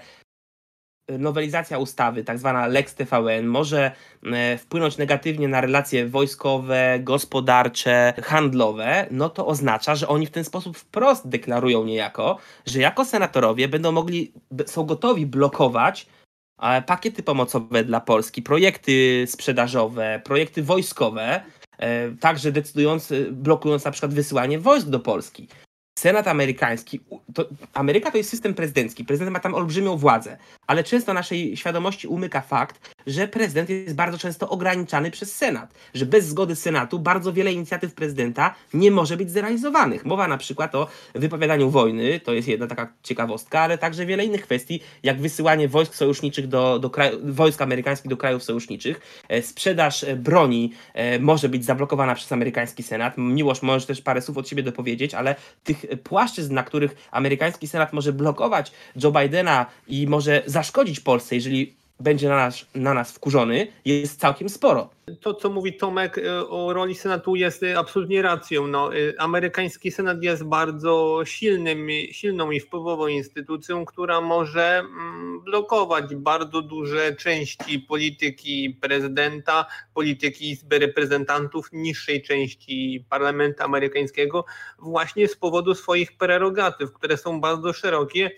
nowelizacja 1.09 1.77
ustawy, 1.77 2.23
tak 2.23 2.39
zwana 2.39 2.67
Lex 2.67 2.95
TVN, 2.95 3.45
może 3.45 3.91
e, 4.23 4.57
wpłynąć 4.57 4.97
negatywnie 4.97 5.47
na 5.47 5.61
relacje 5.61 6.07
wojskowe, 6.07 6.99
gospodarcze, 6.99 8.13
handlowe, 8.23 9.07
no 9.11 9.29
to 9.29 9.47
oznacza, 9.47 9.95
że 9.95 10.07
oni 10.07 10.25
w 10.25 10.31
ten 10.31 10.43
sposób 10.43 10.77
wprost 10.77 11.27
deklarują 11.27 11.83
niejako, 11.83 12.37
że 12.65 12.79
jako 12.79 13.05
senatorowie 13.05 13.67
będą 13.67 13.91
mogli, 13.91 14.33
są 14.65 14.83
gotowi 14.83 15.25
blokować 15.25 16.07
e, 16.61 16.81
pakiety 16.81 17.23
pomocowe 17.23 17.83
dla 17.83 18.01
Polski, 18.01 18.41
projekty 18.41 19.25
sprzedażowe, 19.27 20.21
projekty 20.23 20.63
wojskowe, 20.63 21.43
e, 21.77 22.11
także 22.11 22.51
decydując, 22.51 23.13
blokując 23.31 23.85
na 23.85 23.91
przykład 23.91 24.13
wysyłanie 24.13 24.59
wojsk 24.59 24.87
do 24.87 24.99
Polski. 24.99 25.47
Senat 26.03 26.27
amerykański, 26.27 26.99
to, 27.33 27.45
Ameryka 27.73 28.11
to 28.11 28.17
jest 28.17 28.29
system 28.29 28.53
prezydencki, 28.53 29.05
prezydent 29.05 29.33
ma 29.33 29.39
tam 29.39 29.55
olbrzymią 29.55 29.97
władzę, 29.97 30.37
ale 30.67 30.83
często 30.83 31.13
naszej 31.13 31.57
świadomości 31.57 32.07
umyka 32.07 32.41
fakt, 32.41 32.92
że 33.07 33.27
prezydent 33.27 33.69
jest 33.69 33.95
bardzo 33.95 34.17
często 34.17 34.49
ograniczany 34.49 35.11
przez 35.11 35.35
Senat, 35.35 35.73
że 35.93 36.05
bez 36.05 36.25
zgody 36.25 36.55
Senatu 36.55 36.99
bardzo 36.99 37.33
wiele 37.33 37.53
inicjatyw 37.53 37.93
prezydenta 37.93 38.55
nie 38.73 38.91
może 38.91 39.17
być 39.17 39.31
zrealizowanych. 39.31 40.05
Mowa 40.05 40.27
na 40.27 40.37
przykład 40.37 40.75
o 40.75 40.87
wypowiadaniu 41.15 41.69
wojny, 41.69 42.19
to 42.19 42.33
jest 42.33 42.47
jedna 42.47 42.67
taka 42.67 42.93
ciekawostka, 43.03 43.59
ale 43.59 43.77
także 43.77 44.05
wiele 44.05 44.25
innych 44.25 44.41
kwestii, 44.41 44.79
jak 45.03 45.21
wysyłanie 45.21 45.67
wojsk 45.67 45.95
sojuszniczych 45.95 46.47
do, 46.47 46.79
do 46.79 46.89
kraju, 46.89 47.19
wojsk 47.23 47.61
amerykańskich 47.61 48.09
do 48.09 48.17
krajów 48.17 48.43
sojuszniczych, 48.43 49.01
e, 49.29 49.41
sprzedaż 49.41 50.03
e, 50.03 50.15
broni 50.15 50.73
e, 50.93 51.19
może 51.19 51.49
być 51.49 51.65
zablokowana 51.65 52.15
przez 52.15 52.31
amerykański 52.31 52.83
Senat. 52.83 53.17
Miłosz, 53.17 53.61
możesz 53.61 53.85
też 53.85 54.01
parę 54.01 54.21
słów 54.21 54.37
od 54.37 54.49
siebie 54.49 54.63
dopowiedzieć, 54.63 55.13
ale 55.13 55.35
tych 55.63 55.85
płaszczyzn, 56.03 56.53
na 56.53 56.63
których 56.63 56.95
amerykański 57.11 57.67
Senat 57.67 57.93
może 57.93 58.13
blokować 58.13 58.71
Joe 59.03 59.11
Bidena 59.11 59.65
i 59.87 60.07
może 60.07 60.43
zaszkodzić 60.45 60.99
Polsce, 60.99 61.35
jeżeli 61.35 61.82
będzie 61.99 62.29
na 62.29 62.35
nas, 62.35 62.65
na 62.75 62.93
nas 62.93 63.11
wkurzony, 63.11 63.67
jest 63.85 64.19
całkiem 64.19 64.49
sporo. 64.49 64.89
To, 65.21 65.33
co 65.33 65.49
mówi 65.49 65.73
Tomek 65.73 66.17
e, 66.17 66.47
o 66.47 66.73
roli 66.73 66.95
Senatu 66.95 67.35
jest 67.35 67.63
e, 67.63 67.79
absolutnie 67.79 68.21
racją. 68.21 68.67
No, 68.67 68.95
e, 68.95 69.21
amerykański 69.21 69.91
Senat 69.91 70.23
jest 70.23 70.43
bardzo 70.43 71.21
silnym, 71.25 71.87
silną 72.11 72.51
i 72.51 72.59
wpływową 72.59 73.07
instytucją, 73.07 73.85
która 73.85 74.21
może 74.21 74.79
mm, 74.79 75.41
blokować 75.43 76.15
bardzo 76.15 76.61
duże 76.61 77.15
części 77.15 77.79
polityki 77.79 78.77
prezydenta, 78.81 79.65
polityki 79.93 80.49
Izby 80.49 80.79
Reprezentantów, 80.79 81.69
niższej 81.71 82.21
części 82.21 83.05
parlamentu 83.09 83.63
amerykańskiego, 83.63 84.45
właśnie 84.79 85.27
z 85.27 85.35
powodu 85.35 85.75
swoich 85.75 86.17
prerogatyw, 86.17 86.93
które 86.93 87.17
są 87.17 87.41
bardzo 87.41 87.73
szerokie 87.73 88.31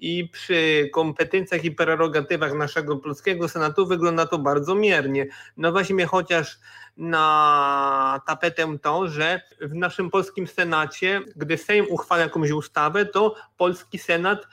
i 0.00 0.28
przy 0.28 0.90
kompetencjach 0.92 1.64
i 1.64 1.70
prerogatywach 1.70 2.54
naszego 2.54 2.96
polskiego 2.96 3.48
Senatu 3.48 3.86
wygląda 3.86 4.26
to 4.26 4.38
bardzo 4.38 4.74
miernie. 4.74 5.26
No 5.56 5.72
weźmy 5.72 6.06
chociaż 6.06 6.58
na 6.96 8.20
tapetę 8.26 8.78
to, 8.82 9.08
że 9.08 9.40
w 9.60 9.74
naszym 9.74 10.10
polskim 10.10 10.46
Senacie, 10.46 11.20
gdy 11.36 11.58
Sejm 11.58 11.86
uchwala 11.88 12.22
jakąś 12.22 12.50
ustawę, 12.50 13.06
to 13.06 13.34
polski 13.56 13.98
Senat 13.98 14.46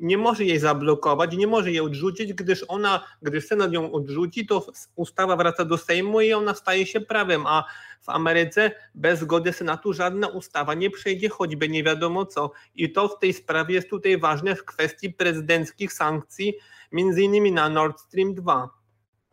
nie 0.00 0.18
może 0.18 0.44
jej 0.44 0.58
zablokować, 0.58 1.36
nie 1.36 1.46
może 1.46 1.70
jej 1.70 1.80
odrzucić, 1.80 2.32
gdyż 2.32 2.64
ona, 2.68 3.04
gdy 3.22 3.40
Senat 3.40 3.72
ją 3.72 3.92
odrzuci, 3.92 4.46
to 4.46 4.66
ustawa 4.96 5.36
wraca 5.36 5.64
do 5.64 5.78
Sejmu 5.78 6.20
i 6.20 6.32
ona 6.32 6.54
staje 6.54 6.86
się 6.86 7.00
prawem, 7.00 7.46
a 7.46 7.64
w 8.00 8.08
Ameryce 8.08 8.70
bez 8.94 9.20
zgody 9.20 9.52
Senatu 9.52 9.92
żadna 9.92 10.28
ustawa 10.28 10.74
nie 10.74 10.90
przejdzie, 10.90 11.28
choćby 11.28 11.68
nie 11.68 11.84
wiadomo 11.84 12.26
co. 12.26 12.52
I 12.74 12.92
to 12.92 13.08
w 13.08 13.18
tej 13.18 13.32
sprawie 13.32 13.74
jest 13.74 13.90
tutaj 13.90 14.18
ważne 14.18 14.56
w 14.56 14.64
kwestii 14.64 15.10
prezydenckich 15.10 15.92
sankcji, 15.92 16.54
między 16.92 17.22
innymi 17.22 17.52
na 17.52 17.68
Nord 17.68 18.00
Stream 18.00 18.34
2, 18.34 18.70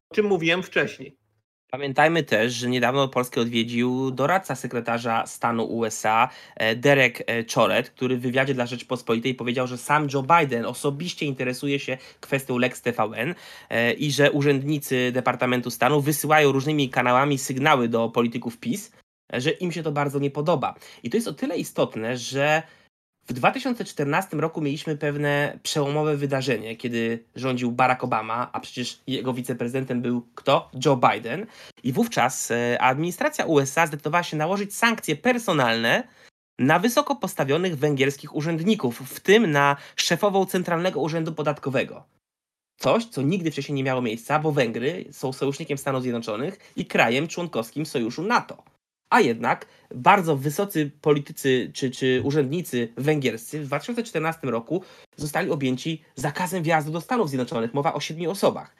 o 0.09 0.15
czym 0.15 0.25
mówiłem 0.25 0.63
wcześniej. 0.63 1.18
Pamiętajmy 1.71 2.23
też, 2.23 2.53
że 2.53 2.69
niedawno 2.69 3.07
Polskę 3.07 3.41
odwiedził 3.41 4.11
doradca 4.11 4.55
sekretarza 4.55 5.25
stanu 5.27 5.63
USA 5.63 6.29
e, 6.55 6.75
Derek 6.75 7.21
e, 7.21 7.43
Choret, 7.53 7.89
który 7.89 8.17
w 8.17 8.21
wywiadzie 8.21 8.53
dla 8.53 8.65
Rzeczpospolitej 8.65 9.35
powiedział, 9.35 9.67
że 9.67 9.77
sam 9.77 10.07
Joe 10.13 10.23
Biden 10.23 10.65
osobiście 10.65 11.25
interesuje 11.25 11.79
się 11.79 11.97
kwestią 12.19 12.57
Lex 12.57 12.81
TVN 12.81 13.35
e, 13.69 13.93
i 13.93 14.11
że 14.11 14.31
urzędnicy 14.31 15.11
Departamentu 15.11 15.71
Stanu 15.71 16.01
wysyłają 16.01 16.51
różnymi 16.51 16.89
kanałami 16.89 17.37
sygnały 17.37 17.87
do 17.87 18.09
polityków 18.09 18.57
PiS, 18.57 18.91
że 19.33 19.51
im 19.51 19.71
się 19.71 19.83
to 19.83 19.91
bardzo 19.91 20.19
nie 20.19 20.31
podoba. 20.31 20.75
I 21.03 21.09
to 21.09 21.17
jest 21.17 21.27
o 21.27 21.33
tyle 21.33 21.57
istotne, 21.57 22.17
że 22.17 22.63
w 23.29 23.33
2014 23.33 24.37
roku 24.37 24.61
mieliśmy 24.61 24.97
pewne 24.97 25.59
przełomowe 25.63 26.17
wydarzenie, 26.17 26.75
kiedy 26.75 27.23
rządził 27.35 27.71
Barack 27.71 28.03
Obama, 28.03 28.49
a 28.53 28.59
przecież 28.59 28.99
jego 29.07 29.33
wiceprezydentem 29.33 30.01
był 30.01 30.27
kto? 30.35 30.71
Joe 30.85 30.97
Biden. 30.97 31.45
I 31.83 31.93
wówczas 31.93 32.51
e, 32.51 32.81
administracja 32.81 33.45
USA 33.45 33.87
zdecydowała 33.87 34.23
się 34.23 34.37
nałożyć 34.37 34.75
sankcje 34.75 35.15
personalne 35.15 36.07
na 36.59 36.79
wysoko 36.79 37.15
postawionych 37.15 37.77
węgierskich 37.77 38.35
urzędników, 38.35 38.99
w 38.99 39.19
tym 39.19 39.51
na 39.51 39.75
szefową 39.95 40.45
Centralnego 40.45 41.01
Urzędu 41.01 41.33
Podatkowego. 41.33 42.03
Coś, 42.77 43.05
co 43.05 43.21
nigdy 43.21 43.51
wcześniej 43.51 43.75
nie 43.75 43.83
miało 43.83 44.01
miejsca, 44.01 44.39
bo 44.39 44.51
Węgry 44.51 45.05
są 45.11 45.33
sojusznikiem 45.33 45.77
Stanów 45.77 46.01
Zjednoczonych 46.01 46.57
i 46.75 46.85
krajem 46.85 47.27
członkowskim 47.27 47.85
sojuszu 47.85 48.23
NATO. 48.23 48.63
A 49.09 49.21
jednak 49.21 49.65
bardzo 49.95 50.37
wysocy 50.37 50.91
politycy 51.01 51.71
czy, 51.73 51.91
czy 51.91 52.21
urzędnicy 52.23 52.93
węgierscy 52.97 53.59
w 53.59 53.65
2014 53.65 54.47
roku 54.47 54.83
zostali 55.15 55.51
objęci 55.51 56.01
zakazem 56.15 56.63
wjazdu 56.63 56.91
do 56.91 57.01
Stanów 57.01 57.29
Zjednoczonych. 57.29 57.73
Mowa 57.73 57.93
o 57.93 57.99
siedmiu 57.99 58.31
osobach. 58.31 58.75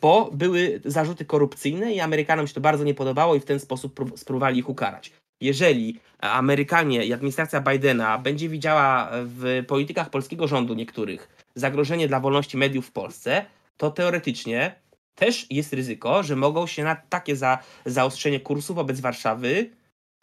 Bo 0.00 0.30
były 0.32 0.80
zarzuty 0.84 1.24
korupcyjne 1.24 1.92
i 1.92 2.00
Amerykanom 2.00 2.46
się 2.46 2.54
to 2.54 2.60
bardzo 2.60 2.84
nie 2.84 2.94
podobało 2.94 3.34
i 3.34 3.40
w 3.40 3.44
ten 3.44 3.60
sposób 3.60 4.00
spróbowali 4.16 4.58
ich 4.58 4.68
ukarać. 4.68 5.12
Jeżeli 5.40 6.00
Amerykanie 6.18 7.04
i 7.04 7.12
administracja 7.12 7.60
Bidena 7.60 8.18
będzie 8.18 8.48
widziała 8.48 9.10
w 9.12 9.64
politykach 9.66 10.10
polskiego 10.10 10.48
rządu 10.48 10.74
niektórych 10.74 11.28
zagrożenie 11.54 12.08
dla 12.08 12.20
wolności 12.20 12.56
mediów 12.56 12.86
w 12.86 12.92
Polsce, 12.92 13.44
to 13.76 13.90
teoretycznie 13.90 14.74
też 15.18 15.46
jest 15.50 15.72
ryzyko, 15.72 16.22
że 16.22 16.36
mogą 16.36 16.66
się 16.66 16.84
na 16.84 16.96
takie 16.96 17.36
za, 17.36 17.58
zaostrzenie 17.86 18.40
kursu 18.40 18.74
wobec 18.74 19.00
Warszawy 19.00 19.70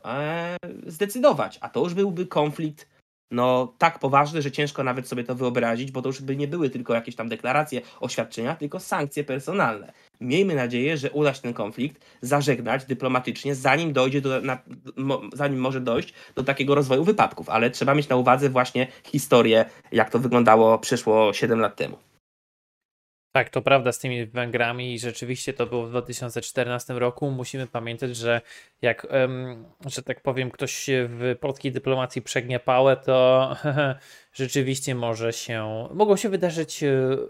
e, 0.06 0.58
zdecydować. 0.88 1.58
A 1.62 1.70
to 1.70 1.80
już 1.80 1.94
byłby 1.94 2.28
konflikt 2.28 2.88
no, 3.32 3.74
tak 3.78 4.00
poważny, 4.00 4.42
że 4.42 4.52
ciężko 4.52 4.84
nawet 4.84 5.08
sobie 5.08 5.24
to 5.24 5.36
wyobrazić, 5.36 5.92
bo 5.92 6.02
to 6.02 6.10
już 6.10 6.22
by 6.22 6.36
nie 6.36 6.48
były 6.48 6.70
tylko 6.70 6.94
jakieś 6.94 7.16
tam 7.16 7.30
deklaracje, 7.30 7.82
oświadczenia, 8.00 8.56
tylko 8.56 8.80
sankcje 8.80 9.24
personalne. 9.24 9.94
Miejmy 10.22 10.56
nadzieję, 10.56 10.98
że 10.98 11.12
uda 11.12 11.34
się 11.34 11.42
ten 11.42 11.54
konflikt 11.54 12.06
zażegnać 12.22 12.86
dyplomatycznie, 12.86 13.56
zanim 13.56 13.94
dojdzie 13.94 14.22
do, 14.22 14.42
na, 14.42 14.58
mo, 14.98 15.22
zanim 15.34 15.60
może 15.60 15.82
dojść 15.82 16.14
do 16.36 16.44
takiego 16.44 16.76
rozwoju 16.76 17.04
wypadków, 17.04 17.50
ale 17.50 17.70
trzeba 17.70 17.96
mieć 17.96 18.10
na 18.10 18.16
uwadze 18.16 18.50
właśnie 18.50 18.88
historię, 19.04 19.66
jak 19.92 20.10
to 20.10 20.20
wyglądało 20.20 20.80
przeszło 20.80 21.34
7 21.34 21.60
lat 21.60 21.76
temu. 21.76 21.98
Tak, 23.36 23.50
to 23.50 23.62
prawda 23.62 23.92
z 23.92 24.00
tymi 24.00 24.26
Węgrami 24.26 24.94
i 24.94 25.00
rzeczywiście 25.00 25.54
to 25.54 25.66
było 25.66 25.86
w 25.86 25.90
2014 25.90 26.94
roku. 26.94 27.32
Musimy 27.32 27.68
pamiętać, 27.68 28.16
że 28.16 28.42
jak, 28.82 29.08
że 29.86 30.02
tak 30.04 30.22
powiem, 30.22 30.52
ktoś 30.52 30.74
się 30.74 31.08
w 31.10 31.36
polskiej 31.40 31.72
dyplomacji 31.72 32.22
przegnie 32.22 32.60
pałę, 32.60 32.98
to 32.98 33.56
rzeczywiście 34.34 34.96
może 34.96 35.34
się, 35.34 35.88
mogą 35.94 36.16
się 36.16 36.30
wydarzyć 36.30 36.84
e, 36.84 36.90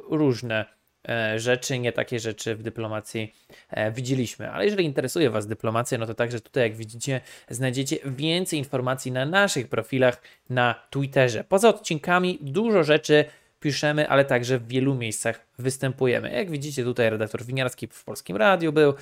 różne 0.10 0.65
e, 1.10 1.39
rzeczy, 1.39 1.80
nie 1.80 1.91
takie 1.91 2.20
rzeczy 2.20 2.56
w 2.56 2.63
dyplomacji 2.63 3.34
e, 3.70 3.91
widzieliśmy. 3.91 4.52
Ale 4.52 4.65
jeżeli 4.65 4.86
interesuje 4.86 5.30
Was 5.30 5.48
dyplomacja, 5.48 5.98
no 5.98 6.06
to 6.06 6.13
także 6.13 6.41
tutaj, 6.41 6.63
jak 6.63 6.76
widzicie, 6.76 7.22
znajdziecie 7.50 7.98
więcej 8.06 8.60
informacji 8.60 9.12
na 9.12 9.26
naszych 9.26 9.68
profilach 9.68 10.22
na 10.50 10.76
Twitterze. 10.89 11.44
Poza 11.44 11.70
odcinkami 11.70 12.39
dużo 12.41 12.84
rzeczy 12.84 13.26
piszemy, 13.65 14.10
ale 14.10 14.25
także 14.25 14.60
w 14.60 14.67
wielu 14.67 14.95
miejscach 14.95 15.47
występujemy. 15.60 16.32
Jak 16.32 16.51
widzicie, 16.51 16.84
tutaj 16.84 17.10
redaktor 17.10 17.43
Winiarski 17.43 17.88
w 17.88 18.04
Polskim 18.04 18.38
Radiu 18.38 18.73
był. 18.73 18.93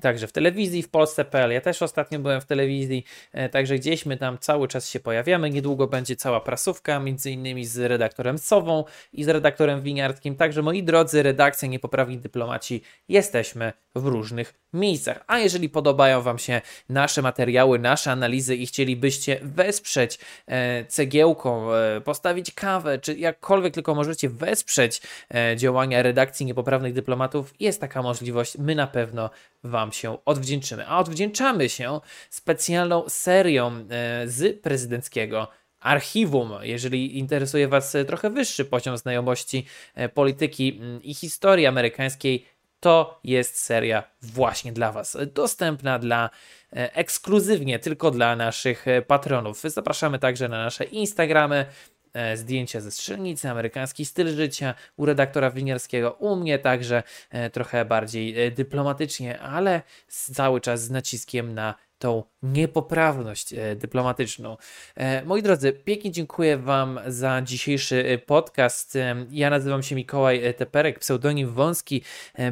Także 0.00 0.26
w 0.26 0.32
telewizji 0.32 0.82
w 0.82 0.88
Polsce.pl. 0.88 1.52
Ja 1.52 1.60
też 1.60 1.82
ostatnio 1.82 2.18
byłem 2.18 2.40
w 2.40 2.44
telewizji, 2.44 3.04
e, 3.32 3.48
także 3.48 3.78
gdzieś 3.78 4.06
my 4.06 4.16
tam 4.16 4.38
cały 4.38 4.68
czas 4.68 4.88
się 4.88 5.00
pojawiamy. 5.00 5.50
Niedługo 5.50 5.86
będzie 5.86 6.16
cała 6.16 6.40
prasówka, 6.40 7.00
między 7.00 7.30
innymi 7.30 7.64
z 7.64 7.78
redaktorem 7.78 8.38
Sową 8.38 8.84
i 9.12 9.24
z 9.24 9.28
redaktorem 9.28 9.82
Winiartkim. 9.82 10.36
Także 10.36 10.62
moi 10.62 10.82
drodzy, 10.82 11.22
redakcja 11.22 11.68
Niepoprawni 11.68 12.18
Dyplomaci, 12.18 12.82
jesteśmy 13.08 13.72
w 13.94 14.06
różnych 14.06 14.61
miejscach. 14.72 15.24
A 15.26 15.38
jeżeli 15.38 15.68
podobają 15.68 16.22
Wam 16.22 16.38
się 16.38 16.60
nasze 16.88 17.22
materiały, 17.22 17.78
nasze 17.78 18.10
analizy 18.10 18.56
i 18.56 18.66
chcielibyście 18.66 19.40
wesprzeć 19.42 20.18
e, 20.46 20.84
cegiełką, 20.84 21.72
e, 21.72 22.00
postawić 22.00 22.50
kawę, 22.50 22.98
czy 22.98 23.14
jakkolwiek 23.14 23.74
tylko 23.74 23.94
możecie 23.94 24.28
wesprzeć 24.28 25.02
e, 25.34 25.56
działania 25.56 26.02
redakcji 26.02 26.46
Niepoprawnych 26.46 26.92
Dyplomatów, 26.92 27.54
jest 27.60 27.80
taka 27.80 28.02
możliwość. 28.02 28.58
My 28.58 28.74
na 28.74 28.86
pewno 28.86 29.30
Wam 29.64 29.92
się 29.92 30.24
odwdzięczymy. 30.24 30.86
A 30.86 30.98
odwdzięczamy 30.98 31.68
się 31.68 32.00
specjalną 32.30 33.04
serią 33.08 33.68
e, 33.68 34.28
z 34.28 34.60
prezydenckiego 34.60 35.48
archiwum. 35.82 36.50
Jeżeli 36.62 37.18
interesuje 37.18 37.68
Was 37.68 37.96
trochę 38.06 38.30
wyższy 38.30 38.64
poziom 38.64 38.96
znajomości 38.98 39.66
e, 39.94 40.08
polityki 40.08 40.78
mm, 40.80 41.02
i 41.02 41.14
historii 41.14 41.66
amerykańskiej, 41.66 42.46
to 42.82 43.20
jest 43.24 43.58
seria 43.58 44.02
właśnie 44.22 44.72
dla 44.72 44.92
Was. 44.92 45.16
Dostępna 45.34 45.98
dla 45.98 46.30
e, 46.72 46.96
ekskluzywnie 46.96 47.78
tylko 47.78 48.10
dla 48.10 48.36
naszych 48.36 48.86
patronów. 49.06 49.60
Zapraszamy 49.60 50.18
także 50.18 50.48
na 50.48 50.64
nasze 50.64 50.84
Instagramy, 50.84 51.66
E, 52.12 52.36
zdjęcia 52.36 52.80
ze 52.80 52.90
strzelnicy, 52.90 53.50
amerykański 53.50 54.04
styl 54.04 54.36
życia 54.36 54.74
u 54.96 55.06
redaktora 55.06 55.50
Winierskiego, 55.50 56.12
u 56.12 56.36
mnie 56.36 56.58
także 56.58 57.02
e, 57.30 57.50
trochę 57.50 57.84
bardziej 57.84 58.46
e, 58.46 58.50
dyplomatycznie, 58.50 59.40
ale 59.40 59.82
cały 60.08 60.60
czas 60.60 60.82
z 60.82 60.90
naciskiem 60.90 61.54
na 61.54 61.74
tą 62.02 62.22
niepoprawność 62.42 63.52
e, 63.52 63.76
dyplomatyczną. 63.76 64.56
E, 64.96 65.24
moi 65.24 65.42
drodzy, 65.42 65.72
pięknie 65.72 66.10
dziękuję 66.10 66.56
Wam 66.56 67.00
za 67.06 67.42
dzisiejszy 67.42 68.04
e, 68.06 68.18
podcast. 68.18 68.98
Ja 69.30 69.50
nazywam 69.50 69.82
się 69.82 69.94
Mikołaj 69.94 70.54
Teperek, 70.54 70.98
pseudonim 70.98 71.48
Wąski. 71.48 72.02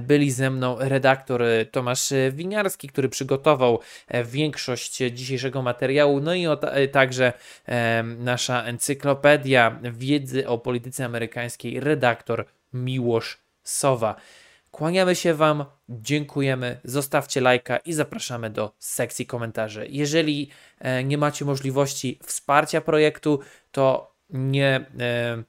Byli 0.01 0.31
ze 0.31 0.51
mną 0.51 0.77
redaktor 0.79 1.43
Tomasz 1.71 2.13
Winiarski, 2.33 2.89
który 2.89 3.09
przygotował 3.09 3.81
większość 4.25 4.97
dzisiejszego 4.97 5.63
materiału, 5.63 6.21
no 6.21 6.35
i 6.35 6.47
także 6.93 7.33
nasza 8.19 8.65
encyklopedia 8.65 9.81
wiedzy 9.93 10.49
o 10.49 10.59
polityce 10.59 11.05
amerykańskiej, 11.05 11.81
redaktor 11.81 12.45
Miłosz 12.73 13.39
Sowa. 13.63 14.17
Kłaniamy 14.71 15.15
się 15.17 15.35
Wam, 15.35 15.65
dziękujemy, 15.89 16.81
zostawcie 16.85 17.41
lajka 17.41 17.77
i 17.77 17.93
zapraszamy 17.93 18.51
do 18.51 18.75
sekcji 18.79 19.27
komentarzy. 19.27 19.87
Jeżeli 19.91 20.51
e, 20.79 21.05
nie 21.05 21.19
macie 21.19 21.45
możliwości 21.45 22.19
wsparcia 22.23 22.81
projektu, 22.81 23.41
to 23.71 24.15
nie, 24.31 24.87
e, 25.01 25.43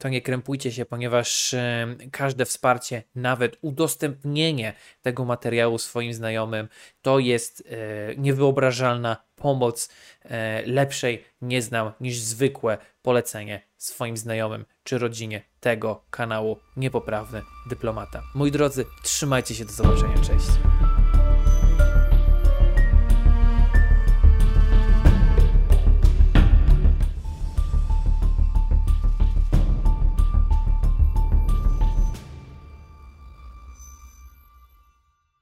to 0.00 0.08
nie 0.08 0.22
krępujcie 0.22 0.72
się, 0.72 0.84
ponieważ 0.84 1.54
e, 1.54 1.86
każde 2.12 2.44
wsparcie, 2.44 3.02
nawet 3.14 3.56
udostępnienie 3.60 4.72
tego 5.02 5.24
materiału 5.24 5.78
swoim 5.78 6.14
znajomym, 6.14 6.68
to 7.02 7.18
jest 7.18 7.68
niewyobrażalna 8.16 9.16
pomoc. 9.36 9.88
Lepszej 10.66 11.24
nie 11.42 11.62
znam 11.62 11.92
niż 12.00 12.18
zwykłe 12.18 12.78
polecenie 13.02 13.60
swoim 13.76 14.16
znajomym 14.16 14.64
czy 14.84 14.98
rodzinie 14.98 15.42
tego 15.60 16.04
kanału 16.10 16.58
Niepoprawny 16.76 17.42
Dyplomata. 17.68 18.22
Moi 18.34 18.50
drodzy, 18.50 18.84
trzymajcie 19.02 19.54
się, 19.54 19.64
do 19.64 19.72
zobaczenia, 19.72 20.14
cześć. 20.14 20.79